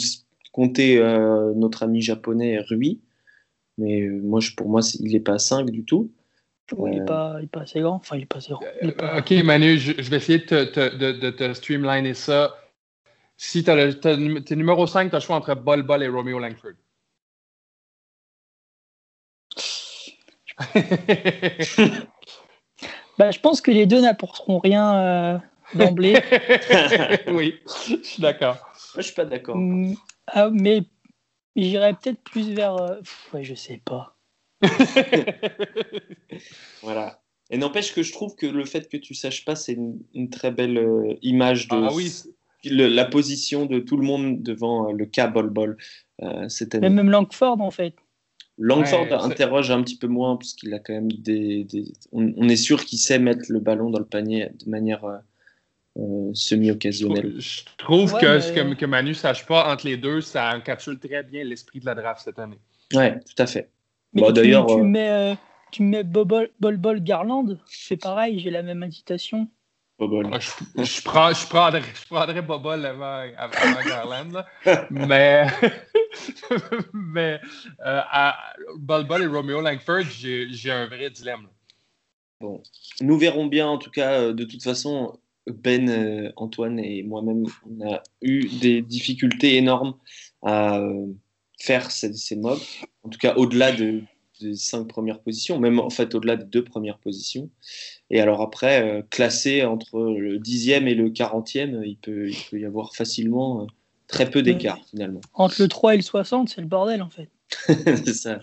[0.52, 3.00] comptez euh, notre ami japonais Rui.
[3.78, 6.10] Mais euh, moi, je, pour moi, il n'est pas à 5 du tout.
[6.72, 7.96] Oui, il Euh, est pas, il est pas assez grand.
[7.96, 8.62] Enfin, il est pas assez grand.
[8.82, 11.30] Il est pas- Euh, Ok, Manu, je, je vais essayer de te, te- de, de
[11.30, 12.54] te streamliner ça.
[13.36, 16.72] Si tu es numéro 5, tu as le choix entre Bol Bol et Romeo Langford.
[23.16, 25.38] Bah, je pense que les deux n'apporteront rien euh,
[25.74, 26.14] d'emblée.
[27.28, 28.56] oui, je suis d'accord.
[28.96, 29.56] Je suis pas d'accord.
[29.56, 29.94] Mm,
[30.26, 30.82] ah, mais
[31.56, 32.76] j'irais peut-être plus vers.
[32.76, 34.16] euh, pff, ouais, je sais pas.
[36.82, 37.20] Voilà.
[37.50, 40.30] Et n'empêche que je trouve que le fait que tu saches pas, c'est une, une
[40.30, 42.10] très belle euh, image de Ah oui,
[42.64, 45.76] le- la position de tout le monde devant euh, le cas Bol Bol
[46.22, 46.88] euh, cette année.
[46.88, 47.94] Mais même Langford, en fait.
[48.56, 51.64] Langford Ouais, interroge un petit peu moins parce qu'il a quand même des.
[51.64, 55.04] des- On, on est sûr qu'il sait mettre le ballon dans le panier de manière
[55.96, 59.86] euh, euh, je trouve, Ouais, que mais- ce que, que Manu ne sache pas entre
[59.86, 62.58] les deux, ça encapsule très bien l'esprit de la draft cette année.
[62.92, 63.70] Ouais, tout à fait.
[64.12, 65.34] Mais Bon, d'ailleurs, tu euh, mets, euh,
[65.70, 69.48] tu mets Bol Bol, Bol Garland, c'est pareil, j'ai la même incitation.
[69.98, 70.26] Bol Bol.
[70.26, 74.86] Moi, Je, je, prends, je, prendrais, je prendrais Bobol avant, avant Garland, là.
[74.90, 75.46] mais,
[76.92, 77.40] mais
[77.84, 78.36] euh, à
[78.76, 81.42] Bol Bol et Romeo Langford, j'ai j'ai un vrai dilemme.
[82.40, 82.48] là.
[83.00, 87.86] Nous verrons bien, en tout cas, de toute façon, Ben, euh, Antoine et moi-même, on
[87.86, 89.94] a eu des difficultés énormes
[90.42, 91.06] à euh,
[91.58, 92.60] faire ces, ces mobs,
[93.02, 94.02] en tout cas au-delà de,
[94.40, 97.50] des cinq premières positions, même en fait au-delà des deux premières positions.
[98.10, 102.58] Et alors après, euh, classé entre le dixième et le quarantième, il peut, il peut
[102.58, 103.66] y avoir facilement
[104.06, 105.20] très peu d'écart finalement.
[105.34, 107.28] Entre le 3 et le 60, c'est le bordel, en fait.
[107.66, 108.40] c'est ça.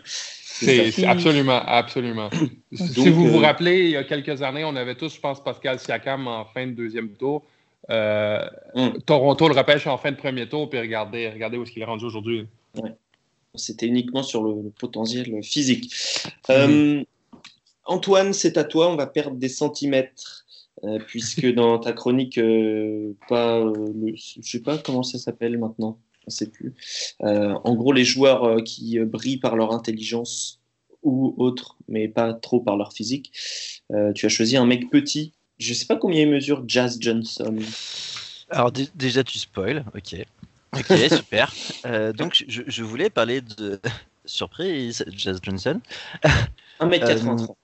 [0.59, 2.29] C'est absolument, absolument.
[2.73, 5.19] si Donc, vous vous euh, rappelez, il y a quelques années, on avait tous, je
[5.19, 7.43] pense, Pascal Siakam en fin de deuxième tour.
[7.89, 8.45] Euh,
[8.75, 8.99] Mm.
[9.05, 11.85] Toronto le repêche en fin de premier tour, puis regardez, regardez où est-ce qu'il est
[11.85, 12.45] rendu aujourd'hui.
[13.55, 15.93] C'était uniquement sur le, le potentiel physique.
[16.47, 16.55] Mhm.
[16.55, 17.03] Euh,
[17.85, 18.89] Antoine, c'est à toi.
[18.89, 20.45] On va perdre des centimètres.
[20.83, 25.57] euh, puisque dans ta chronique, euh, pas, euh, le- je sais pas comment ça s'appelle
[25.57, 25.97] maintenant,
[26.27, 26.73] je sais plus.
[27.23, 30.59] Euh, en gros, les joueurs euh, qui euh, brillent par leur intelligence
[31.03, 33.31] ou autre, mais pas trop par leur physique.
[33.91, 35.33] Euh, tu as choisi un mec petit.
[35.57, 37.55] Je sais pas combien il mesure Jazz Johnson.
[38.49, 40.15] Alors dé- déjà tu spoil, ok.
[40.77, 41.53] Ok, super.
[41.85, 43.79] Euh, donc je, je voulais parler de
[44.25, 45.79] surprise, Jazz Johnson.
[46.79, 47.55] 1m83.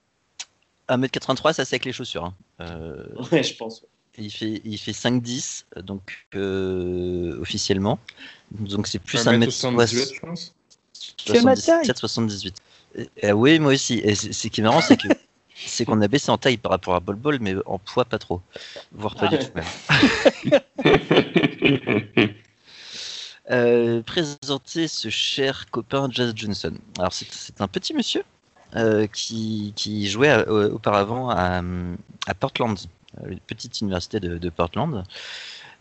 [0.88, 2.24] 1m83, ça c'est avec les chaussures.
[2.24, 2.34] hein.
[2.60, 3.84] Euh, Ouais, je pense.
[4.18, 7.98] Il fait, il fait 5-10, donc euh, officiellement.
[8.50, 10.54] Donc c'est plus 1m78, 1m78, je pense.
[11.16, 12.54] Tu fais ma taille 78.
[13.24, 14.00] Euh, oui, moi aussi.
[14.04, 15.08] Et ce qui est marrant, c'est que
[15.54, 18.18] c'est qu'on a baissé en taille par rapport à Bol Bol, mais en poids pas
[18.18, 18.40] trop,
[18.92, 19.64] voire pas du tout même.
[23.50, 26.74] Euh, présenter ce cher copain Jazz Johnson.
[26.98, 28.22] Alors c'est un petit monsieur
[28.76, 31.62] euh, qui, qui jouait auparavant à,
[32.26, 35.04] à Portland, euh, une petite université de, de Portland,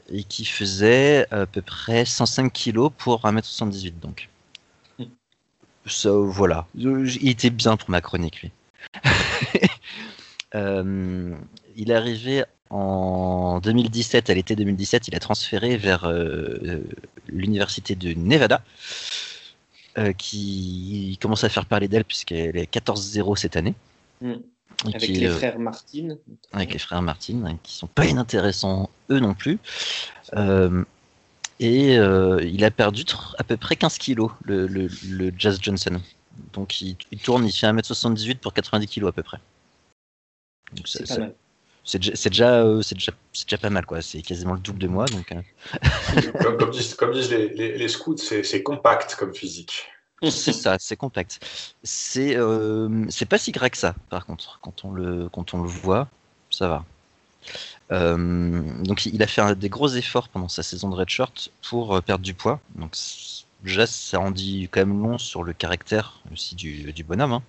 [0.09, 4.29] et qui faisait à peu près 105 kilos pour 1m78 donc.
[4.99, 5.05] Hmm.
[5.85, 8.51] Ça, voilà, Euh, il était bien pour ma chronique lui.
[10.55, 11.35] Euh,
[11.75, 16.83] il est arrivé en 2017, à l'été 2017, il a transféré vers euh, euh,
[17.27, 18.61] l'université de Nevada,
[19.97, 23.73] euh, qui commence à faire parler d'elle puisqu'elle est 14-0 cette année.
[24.21, 24.33] Mm.
[24.85, 26.15] Avec qui, les euh, frères Martin.
[26.53, 29.57] avec les frères Martin, hein, qui sont pas inintéressants eux non plus.
[30.35, 30.83] Euh,
[31.59, 33.03] et euh, il a perdu
[33.39, 35.99] à peu près 15 kilos, le, le- le Jazz Johnson.
[36.53, 39.39] Donc il, il tourne, il fait 1m78 pour 90 kilos à peu près.
[40.73, 41.33] Donc, ça- C'est pas ça- mal.
[41.83, 44.01] c'est déjà, c'est déjà, euh, c'est déjà, c'est déjà pas mal quoi.
[44.03, 45.05] C'est quasiment le double de moi.
[45.05, 45.41] Donc, euh,
[46.43, 49.85] Comme, comme disent, comme disent les, les- les scouts, c'est c'est compact comme physique.
[50.23, 51.39] C'est ça, c'est compact.
[51.83, 53.95] C'est, euh, c'est pas si gras que ça.
[54.09, 56.07] Par contre, quand on le, quand on le voit,
[56.49, 56.85] ça va.
[57.91, 61.95] Euh, donc il a fait un- des gros efforts pendant sa saison de redshirt pour
[61.95, 62.59] euh, perdre du poids.
[62.75, 62.95] Donc
[63.63, 67.33] déjà ça en dit quand même long sur le caractère aussi du, du bonhomme.
[67.33, 67.43] hein.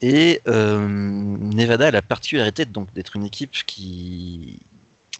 [0.00, 4.58] Et euh, Nevada a la particularité donc d'être une équipe qui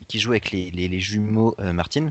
[0.08, 2.10] qui joue avec les, les- les jumeaux euh, Martin,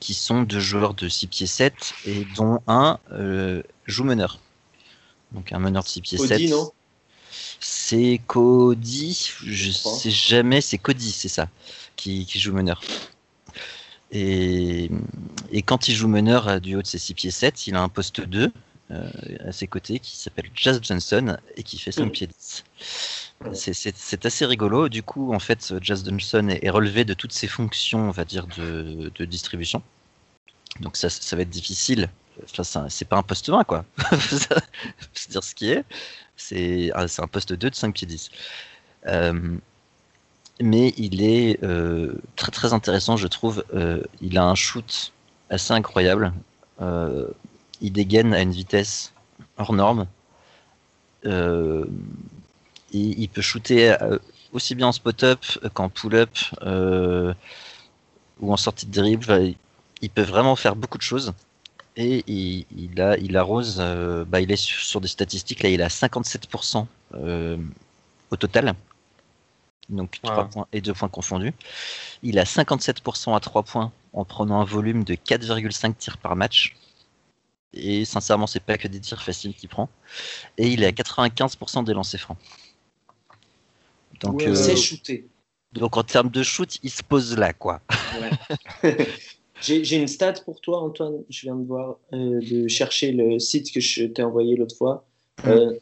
[0.00, 1.74] qui sont deux joueurs de 6 pieds 7
[2.06, 4.38] et dont un euh, joue meneur.
[5.32, 6.50] Donc un meneur de 6 pieds Cody, 7.
[6.50, 6.70] non?
[7.60, 9.92] C'est Cody, je crois.
[9.92, 11.48] sais jamais, c'est Cody, c'est ça,
[11.96, 12.80] qui, qui joue meneur.
[14.10, 14.90] Et,
[15.52, 17.82] et quand il joue meneur à du haut de ses 6 pieds 7, il a
[17.82, 18.50] un poste 2,
[19.44, 22.64] à ses côtés qui s'appelle Jazz Johnson et qui fait 5 pieds 10.
[23.54, 24.88] C'est assez rigolo.
[24.88, 28.46] Du coup, en fait, Jazz Johnson est, relevé de toutes ses fonctions, on va dire,
[28.46, 29.82] de, distribution.
[30.80, 32.10] Donc ça, va être difficile.
[32.42, 33.84] Enfin, c'est pas un poste 1, quoi.
[35.14, 35.84] C'est dire ce qui est.
[36.36, 38.30] C'est ah, un poste 2 de 5 pieds 10.
[39.06, 39.56] Euh,
[40.60, 43.64] mais il est euh, très très intéressant, je trouve.
[43.74, 45.12] Euh, il a un shoot
[45.48, 46.32] assez incroyable.
[46.80, 49.12] il dégaine à une vitesse
[49.56, 50.06] hors norme.
[52.92, 53.96] Il peut shooter
[54.52, 56.30] aussi bien en spot-up qu'en pull-up
[58.40, 59.54] ou en sortie de dribble.
[60.02, 61.32] Il peut vraiment faire beaucoup de choses.
[61.96, 63.78] Et il, a, il arrose,
[64.28, 66.86] bah, il est sur, des statistiques, là il a 57%
[68.30, 68.74] au total
[69.90, 71.52] donc 3 points et 2 points confondus.
[72.22, 76.76] Il a 57% à 3 points en prenant un volume de 4,5 tirs par match.
[77.72, 79.88] Et sincèrement, c'est pas que des tirs faciles qu'il prend.
[80.58, 82.38] Et il est à 95% des lancers francs.
[84.20, 85.28] Donc, c'est euh, shooté.
[85.72, 87.80] Donc en termes de shoot, il se pose là, quoi.
[89.62, 91.22] J'ai une stat pour toi, Antoine.
[91.28, 95.06] Je viens de voir, euh, de chercher le site que je t'ai envoyé l'autre fois.
[95.46, 95.78] Euh,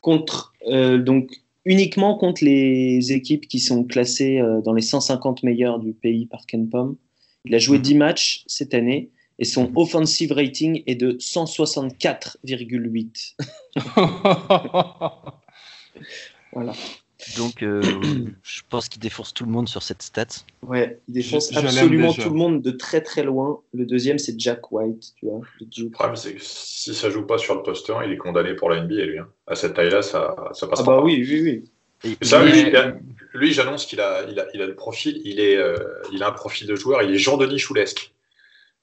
[0.00, 5.92] contre donc uniquement contre les équipes qui sont classées euh, dans les 150 meilleurs du
[5.92, 6.96] pays par KenPom.
[7.44, 7.98] Il a joué 10 mhm.
[7.98, 9.76] matchs cette année et son mhm.
[9.76, 13.36] offensive rating est de 164,8.
[16.52, 16.72] voilà.
[17.36, 17.82] Donc, euh,
[18.42, 20.26] je pense qu'il défonce tout le monde sur cette stat.
[20.62, 23.60] Ouais, il défonce absolument tout le monde de très très loin.
[23.72, 25.40] Le deuxième, c'est Jack White, tu vois.
[25.60, 28.54] Le, problème, c'est que si ça joue pas sur le poste 1, il est condamné
[28.54, 29.18] pour la NBA, lui.
[29.18, 29.28] Hein.
[29.46, 31.64] À cette taille-là, ça, ça passe ah bah oui, oui,
[32.04, 32.18] oui.
[32.22, 32.72] ça, lui,
[33.34, 35.76] lui j'annonce qu'il a, il a, il a, le profil, il, est, euh,
[36.12, 38.12] il a un profil de joueur, il est Jean-Denis Choulesque.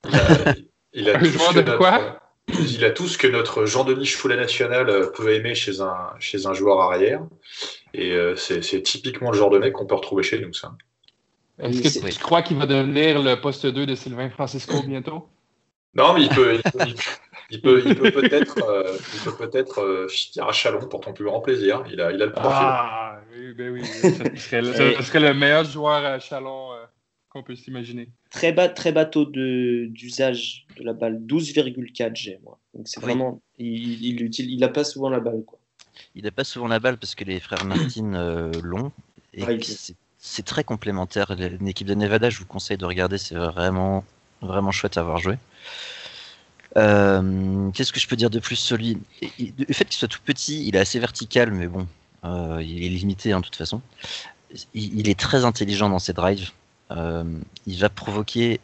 [0.05, 0.55] Il a,
[0.93, 2.19] il a de quoi
[2.59, 6.45] il a tout ce que notre Jean-Denis Choulet national euh, peut aimer chez un, chez
[6.45, 7.21] un joueur arrière.
[7.93, 10.73] Et euh, c'est typiquement le genre de mec qu'on peut retrouver chez nous, ça.
[11.59, 15.27] Est-ce que tu crois qu'il va devenir le poste 2 de Sylvain Francisco bientôt?
[15.93, 16.55] Non, mais il peut,
[17.49, 18.95] il peut, il peut, peut-être, euh,
[19.25, 21.83] peut peut-être finir à Chalon pour ton plus grand plaisir.
[21.91, 22.51] Il a, il a le profil.
[22.53, 26.69] Ah, oui, ben oui, ça serait, le, serait le meilleur joueur à Chalon
[27.29, 28.09] qu'on peut s'imaginer.
[28.29, 32.59] Très bas, très bateau d'usage de, la balle, 12,4 G, moi.
[32.75, 35.59] Donc c'est vraiment, il, il, il, a pas souvent la balle, quoi.
[36.15, 38.91] Il n'a pas souvent la balle parce que les frères Martin euh, l'ont.
[39.33, 39.43] Et
[40.17, 41.35] c'est très complémentaire.
[41.61, 44.03] L'équipe de Nevada, je vous conseille de regarder, c'est vraiment,
[44.41, 45.37] vraiment chouette à avoir joué.
[46.77, 48.97] Euh, qu'est-ce que je peux dire de plus sur lui
[49.39, 51.87] Le fait qu'il soit tout petit, il est assez vertical, mais bon,
[52.25, 53.81] euh, il est limité en hein, toute façon.
[54.73, 56.51] Il, il, est très intelligent dans ses drives.
[56.91, 58.59] Il va provoquer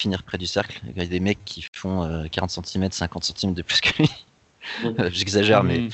[0.00, 0.80] finir près du cercle.
[0.86, 4.10] Il y a des mecs qui font 40 cm, 50 cm de plus que lui.
[5.10, 5.90] J'exagère, mais mm.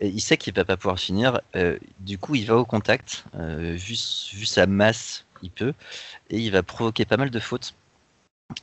[0.00, 1.40] il sait qu'il va pas pouvoir finir.
[1.54, 3.24] Euh, du coup, il va au contact.
[3.34, 3.96] Euh, vu,
[4.32, 5.74] vu, sa masse, il peut.
[6.30, 7.74] Et il va provoquer pas mal de fautes.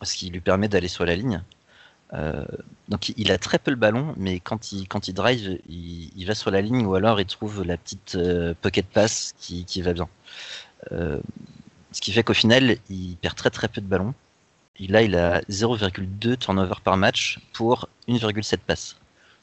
[0.01, 1.43] Ce qui lui permet d'aller sur la ligne.
[2.13, 2.45] Euh,
[2.89, 6.35] donc il a très peu le ballon, mais quand il, quand il drive, il, va
[6.35, 8.17] sur la ligne ou alors il trouve la petite
[8.61, 10.07] pocket pass qui, qui va bien.
[10.91, 14.13] Ce qui fait qu'au final, il perd très très peu de ballon.
[14.79, 18.95] Et là, il a 0,2 turnover par match pour 1,7 passes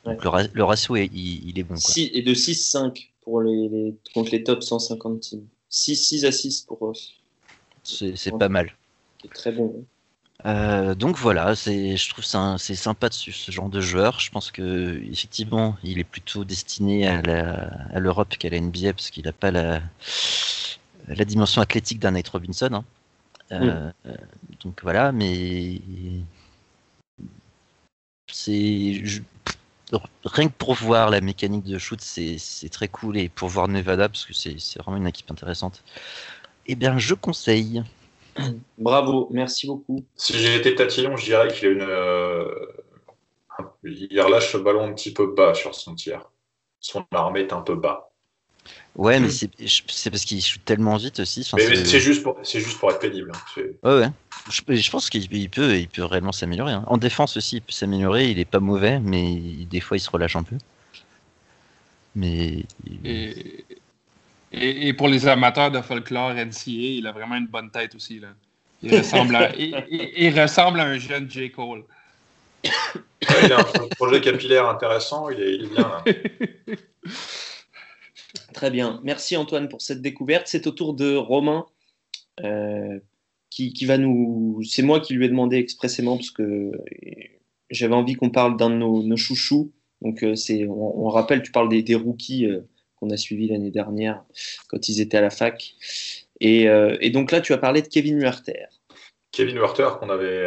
[0.05, 1.75] le, ratio, est, il, est bon.
[1.75, 1.95] Quoi.
[1.97, 5.47] et de 6-5 pour les, contre les top 150 teams.
[5.69, 6.93] 6, 6 à 6 pour eux.
[7.83, 8.75] C'est pas mal.
[9.23, 9.85] C'est très bon.
[10.47, 14.21] Euh, donc voilà, je trouve c'est sympa de ce genre de joueur.
[14.21, 19.25] Je pense que effectivement, il est plutôt destiné à l'Europe qu'à la NBA parce qu'il
[19.25, 19.83] n'a pas la,
[21.09, 22.71] la dimension athlétique d'un Nate Robinson.
[22.73, 22.85] Hein.
[23.53, 24.15] Euh, euh,
[24.63, 25.81] donc voilà, mais
[28.31, 29.03] c'est
[30.25, 33.19] rien que pour voir la mécanique de shoot, c'est très cool.
[33.19, 35.83] Et pour voir Nevada, parce que c'est vraiment une équipe intéressante,
[36.67, 37.83] eh bien, je conseille.
[38.79, 40.05] Bravo, merci beaucoup.
[40.15, 41.83] Si j'ai été tatillon, je dirais qu'il a une.
[41.83, 42.55] Euh,
[43.83, 46.31] il relâche le ballon un petit peu bas sur son tir.
[46.79, 48.10] Son armée est un peu bas.
[49.01, 51.49] Ouais, mais c'est parce qu'il shoot tellement vite aussi.
[51.57, 53.33] mais, c'est juste, pour, juste pour être pénible.
[53.35, 53.63] Hein.
[53.83, 54.09] Ouais, ouais.
[54.51, 56.73] Je, pense qu'il peut, il peut réellement s'améliorer.
[56.73, 56.85] Hein.
[56.87, 58.31] En défense aussi, il peut s'améliorer.
[58.31, 59.37] Il est pas mauvais, mais
[59.71, 60.57] des fois, il se relâche un peu.
[62.15, 62.67] Mais.
[63.03, 63.57] Et,
[64.53, 68.21] et, pour les amateurs de folklore NCA, il a vraiment une bonne tête aussi.
[68.21, 68.29] Là.
[68.83, 71.51] Il, ressemble à, il, ressemble à un jeune J.
[71.51, 71.85] Cole.
[72.65, 75.31] il a un projet capillaire intéressant.
[75.31, 76.05] Il est, il est bien là.
[78.53, 79.01] Très bien.
[79.05, 80.47] Merci Antoine pour cette découverte.
[80.47, 81.67] C'est au tour de Romain
[82.43, 82.99] euh,
[83.51, 84.61] qui, va nous.
[84.65, 86.73] C'est moi qui lui ai demandé expressément parce que
[87.71, 89.73] j'avais envie qu'on parle d'un de nos, chouchous.
[90.03, 92.47] Donc, c'est, on, rappelle, tu parles des, rookies
[92.97, 94.25] qu'on a suivis l'année dernière
[94.69, 95.75] quand ils étaient à la fac.
[96.41, 96.63] Et,
[97.01, 98.67] et, donc là, tu as parlé de Kevin Huerter.
[99.31, 100.43] Kevin Huerter, qu'on avait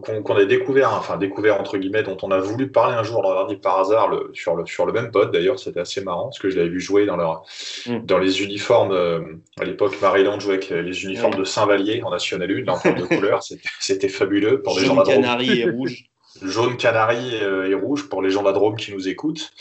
[0.00, 3.34] qu'on a découvert, enfin découvert entre guillemets, dont on a voulu parler un jour l'an
[3.34, 5.30] dernier par hasard le, sur, le, sur le même pod.
[5.30, 7.44] D'ailleurs, c'était assez marrant parce que je l'avais vu jouer dans, leur,
[7.86, 7.98] mm.
[8.06, 8.92] dans les uniformes.
[8.92, 9.20] Euh,
[9.60, 13.42] à l'époque, Maryland jouait avec les, uniformes de Saint-Vallier en National 1, dans de couleurs.
[13.80, 16.04] C'était fabuleux pour les gens de canari et rouge.
[16.42, 19.52] Jaune canari euh, et rouge pour les gens d'Adrome qui nous écoutent.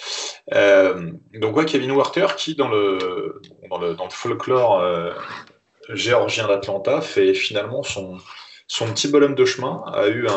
[0.54, 4.82] Euh, donc, ouais, Kevin Werther qui, dans le, dans le, dans le folklore
[5.90, 8.18] géorgien d'Atlanta, fait finalement son
[8.72, 10.28] son petit bonhomme de chemin a eu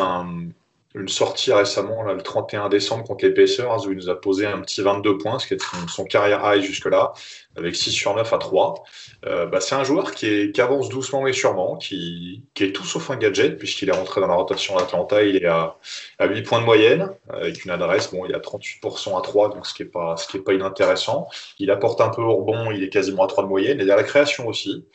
[0.93, 4.59] une sortie récemment, le 31 décembre, contre les Pacers, où il nous a posé un
[4.59, 7.13] petit 22 points, ce qui est son, carrière high jusque-là,
[7.57, 8.83] avec 6 sur 9 à 3.
[9.25, 13.17] Euh, bah, c'est un joueur qui, avance doucement mais sûrement, qui, est tout sauf un
[13.17, 15.77] gadget, puisqu'il est rentré dans la rotation d'Atlanta, il est à,
[16.21, 19.65] 8 points de moyenne, avec une adresse, bon, il est à 38% à 3, donc
[19.65, 21.27] ce qui n'est pas, pas inintéressant.
[21.59, 23.91] Il apporte un peu au rebond, il est quasiment à 3 de moyenne, et il
[23.91, 24.85] a la création aussi.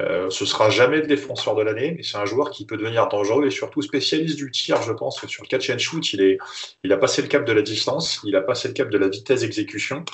[0.00, 3.06] Euh, ce sera jamais le défenseur de l'année, mais c'est un joueur qui peut devenir
[3.08, 5.20] dangereux et surtout spécialiste du tir, je pense.
[5.20, 6.38] Que sur le catch and shoot, il, est,
[6.82, 9.08] il a passé le cap de la distance, il a passé le cap de la
[9.08, 10.04] vitesse d'exécution.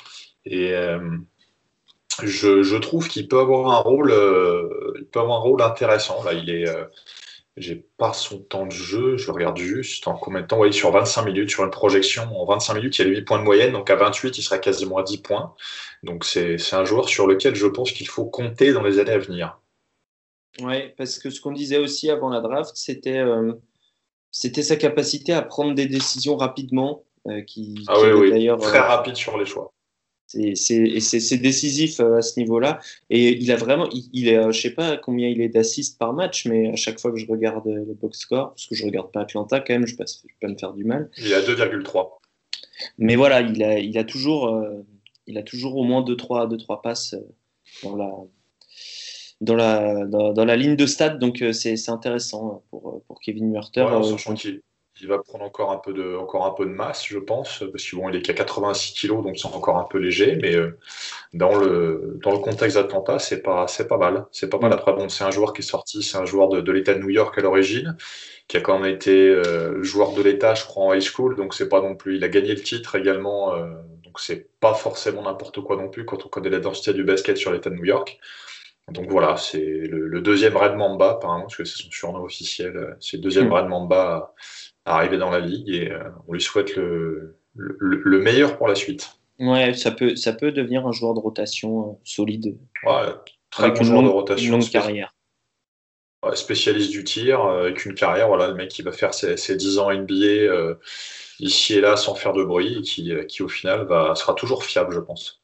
[0.45, 0.99] Et euh,
[2.23, 6.23] je, je, trouve qu'il peut avoir un rôle, euh, il peut avoir un rôle intéressant.
[6.23, 6.85] Là, il est, euh,
[7.57, 10.59] j'ai pas son temps de jeu, je regarde juste en combien de temps?
[10.59, 13.39] Oui, sur 25 minutes, sur une projection, en 25 minutes, il y a 8 points
[13.39, 15.53] de moyenne, donc à 28, il sera quasiment à 10 points.
[16.03, 19.19] Donc c'est un joueur sur lequel je pense qu'il faut compter dans les années à
[19.19, 19.59] venir.
[20.59, 23.53] Oui, parce que ce qu'on disait aussi avant la draft, c'était euh,
[24.31, 27.03] c'était sa capacité à prendre des décisions rapidement.
[27.27, 28.47] Euh, qui, ah oui, oui.
[28.59, 29.71] très euh, rapide sur les choix.
[30.55, 32.79] C'est décisif à ce niveau-là.
[33.09, 36.45] Et il a vraiment, il, est, je sais pas combien il est d'assists par match,
[36.45, 39.21] mais à chaque fois que je regarde le box score, parce que je regarde pas
[39.21, 40.05] Atlanta quand même, je ne vais
[40.39, 41.09] pas me faire du mal.
[41.17, 42.09] Il est à 2,3.
[42.97, 44.57] Mais voilà, il a, il a toujours,
[45.27, 47.15] il a toujours au moins 2-3 deux, trois passes
[47.83, 48.11] dans la,
[49.41, 51.19] dans la, dans, la ligne de stade.
[51.19, 53.83] Donc, euh, c'est intéressant pour, pour Kevin Murter.
[53.83, 54.15] Ouais,
[54.99, 57.83] il va prendre encore un peu de, encore un peu de masse, je pense, parce
[57.83, 60.77] qu'il bon, est qu'à 86 kg, donc c'est encore un peu léger, mais euh,
[61.33, 64.25] dans, le, dans le contexte d'Atlanta, c'est pas, c'est pas mal.
[64.31, 64.73] C'est pas mal.
[64.73, 66.99] Après, bon, c'est un joueur qui est sorti, c'est un joueur de, de l'État de
[66.99, 67.95] New York à l'origine,
[68.47, 71.53] qui a quand même été euh, joueur de l'État, je crois, en high school, donc
[71.53, 72.17] c'est pas non plus.
[72.17, 73.55] Il a gagné le titre également,
[74.03, 77.37] donc c'est pas forcément n'importe quoi non plus quand on connaît la densité du basket
[77.37, 78.19] sur l'État de New York.
[78.89, 82.97] Donc voilà, c'est le, deuxième Red Mamba, apparemment, parce que c'est son surnom officiel.
[82.99, 83.53] C'est le deuxième mm.
[83.53, 84.33] Red Mamba
[84.85, 89.19] arriver dans la ligue et euh, on lui souhaite le, le, meilleur pour la suite.
[89.39, 92.57] Ouais, ça peut, ça peut devenir un joueur de rotation euh, solide.
[92.85, 93.13] Ouais,
[93.49, 94.51] très bon joueur de rotation.
[94.51, 95.13] Longue carrière.
[96.33, 99.55] spécialiste du tir, euh, avec une carrière, voilà, le mec qui va faire ses, ses
[99.55, 100.77] 10 ans NBA
[101.39, 104.63] ici et là sans faire de bruit et qui, qui au final va, sera toujours
[104.63, 105.41] fiable, je pense.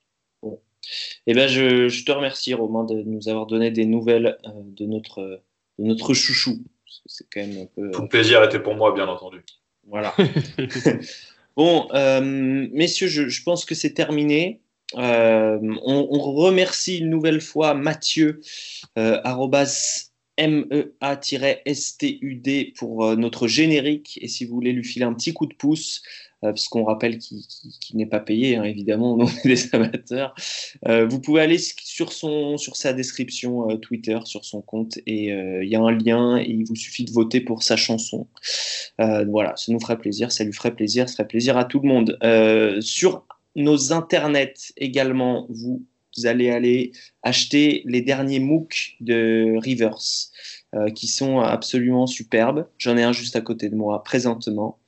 [1.25, 5.41] Eh ben, je, te remercie, Romain, de nous avoir donné des nouvelles euh, de, notre,
[5.79, 6.63] de notre chouchou.
[7.07, 7.91] C'est quand même un peu.
[7.91, 9.43] Tout le plaisir était pour moi, bien entendu.
[9.87, 10.13] Voilà.
[11.55, 14.61] bon, euh, messieurs, je, pense que c'est terminé.
[14.95, 18.39] Euh, on, remercie une nouvelle fois Mathieu,
[18.95, 20.73] MEA-STUD
[22.77, 24.19] pour notre générique.
[24.21, 26.03] Et si vous voulez lui filer un petit coup de pouce,
[26.43, 30.35] euh, puisqu'on rappelle qu'il n'est pas payé, hein, évidemment, au nom des amateurs.
[30.87, 35.29] Euh, vous pouvez aller sur, son, sur sa description euh, Twitter, sur son compte, et
[35.29, 38.27] il y a un lien, il vous suffit de voter pour sa chanson.
[38.99, 41.87] voilà, ça nous ferait plaisir, ça lui ferait plaisir, ça ferait plaisir à tout le
[41.87, 42.17] monde.
[42.81, 43.25] sur
[43.55, 45.85] nos internets également, vous,
[46.25, 46.91] allez aller
[47.23, 50.31] acheter les derniers MOOC de Rivers,
[50.95, 52.67] qui sont absolument superbes.
[52.77, 54.79] J'en ai un juste à côté de moi présentement.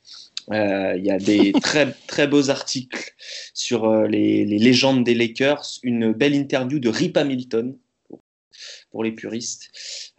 [0.52, 3.14] Euh, il y a des très, très beaux articles
[3.54, 7.78] sur euh, les, légendes des Lakers, une belle interview de Rip Hamilton
[8.92, 9.70] pour, les puristes.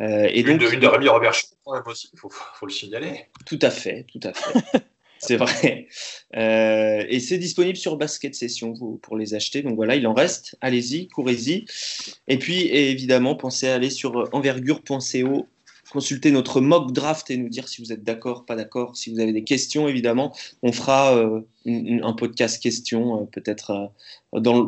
[0.01, 1.33] Euh, et une, donc, de, une de Rémi Robert
[1.67, 3.27] il faut, faut, le signaler.
[3.47, 4.81] Tout à fait, tout à fait.
[5.19, 5.89] c'est vrai.
[6.33, 9.63] et c'est disponible sur Basket Session pour les acheter.
[9.63, 10.57] Donc voilà, il en reste.
[10.61, 11.67] Allez-y, courez-y.
[12.29, 15.47] Et puis évidemment, pensez à aller sur envergure.co
[15.91, 18.97] consulter notre mock draft et nous dire si vous êtes d'accord, pas d'accord.
[18.97, 23.93] Si vous avez des questions, évidemment, on fera euh, un podcast questions euh, peut-être
[24.35, 24.67] euh, dans le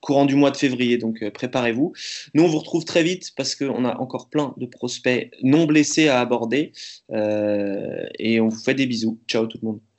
[0.00, 0.98] courant du mois de février.
[0.98, 1.92] Donc préparez-vous.
[2.34, 6.08] Nous, on vous retrouve très vite parce qu'on a encore plein de prospects non blessés
[6.08, 6.72] à aborder.
[7.12, 9.18] et on vous fait des bisous.
[9.26, 9.95] Ciao tout le monde.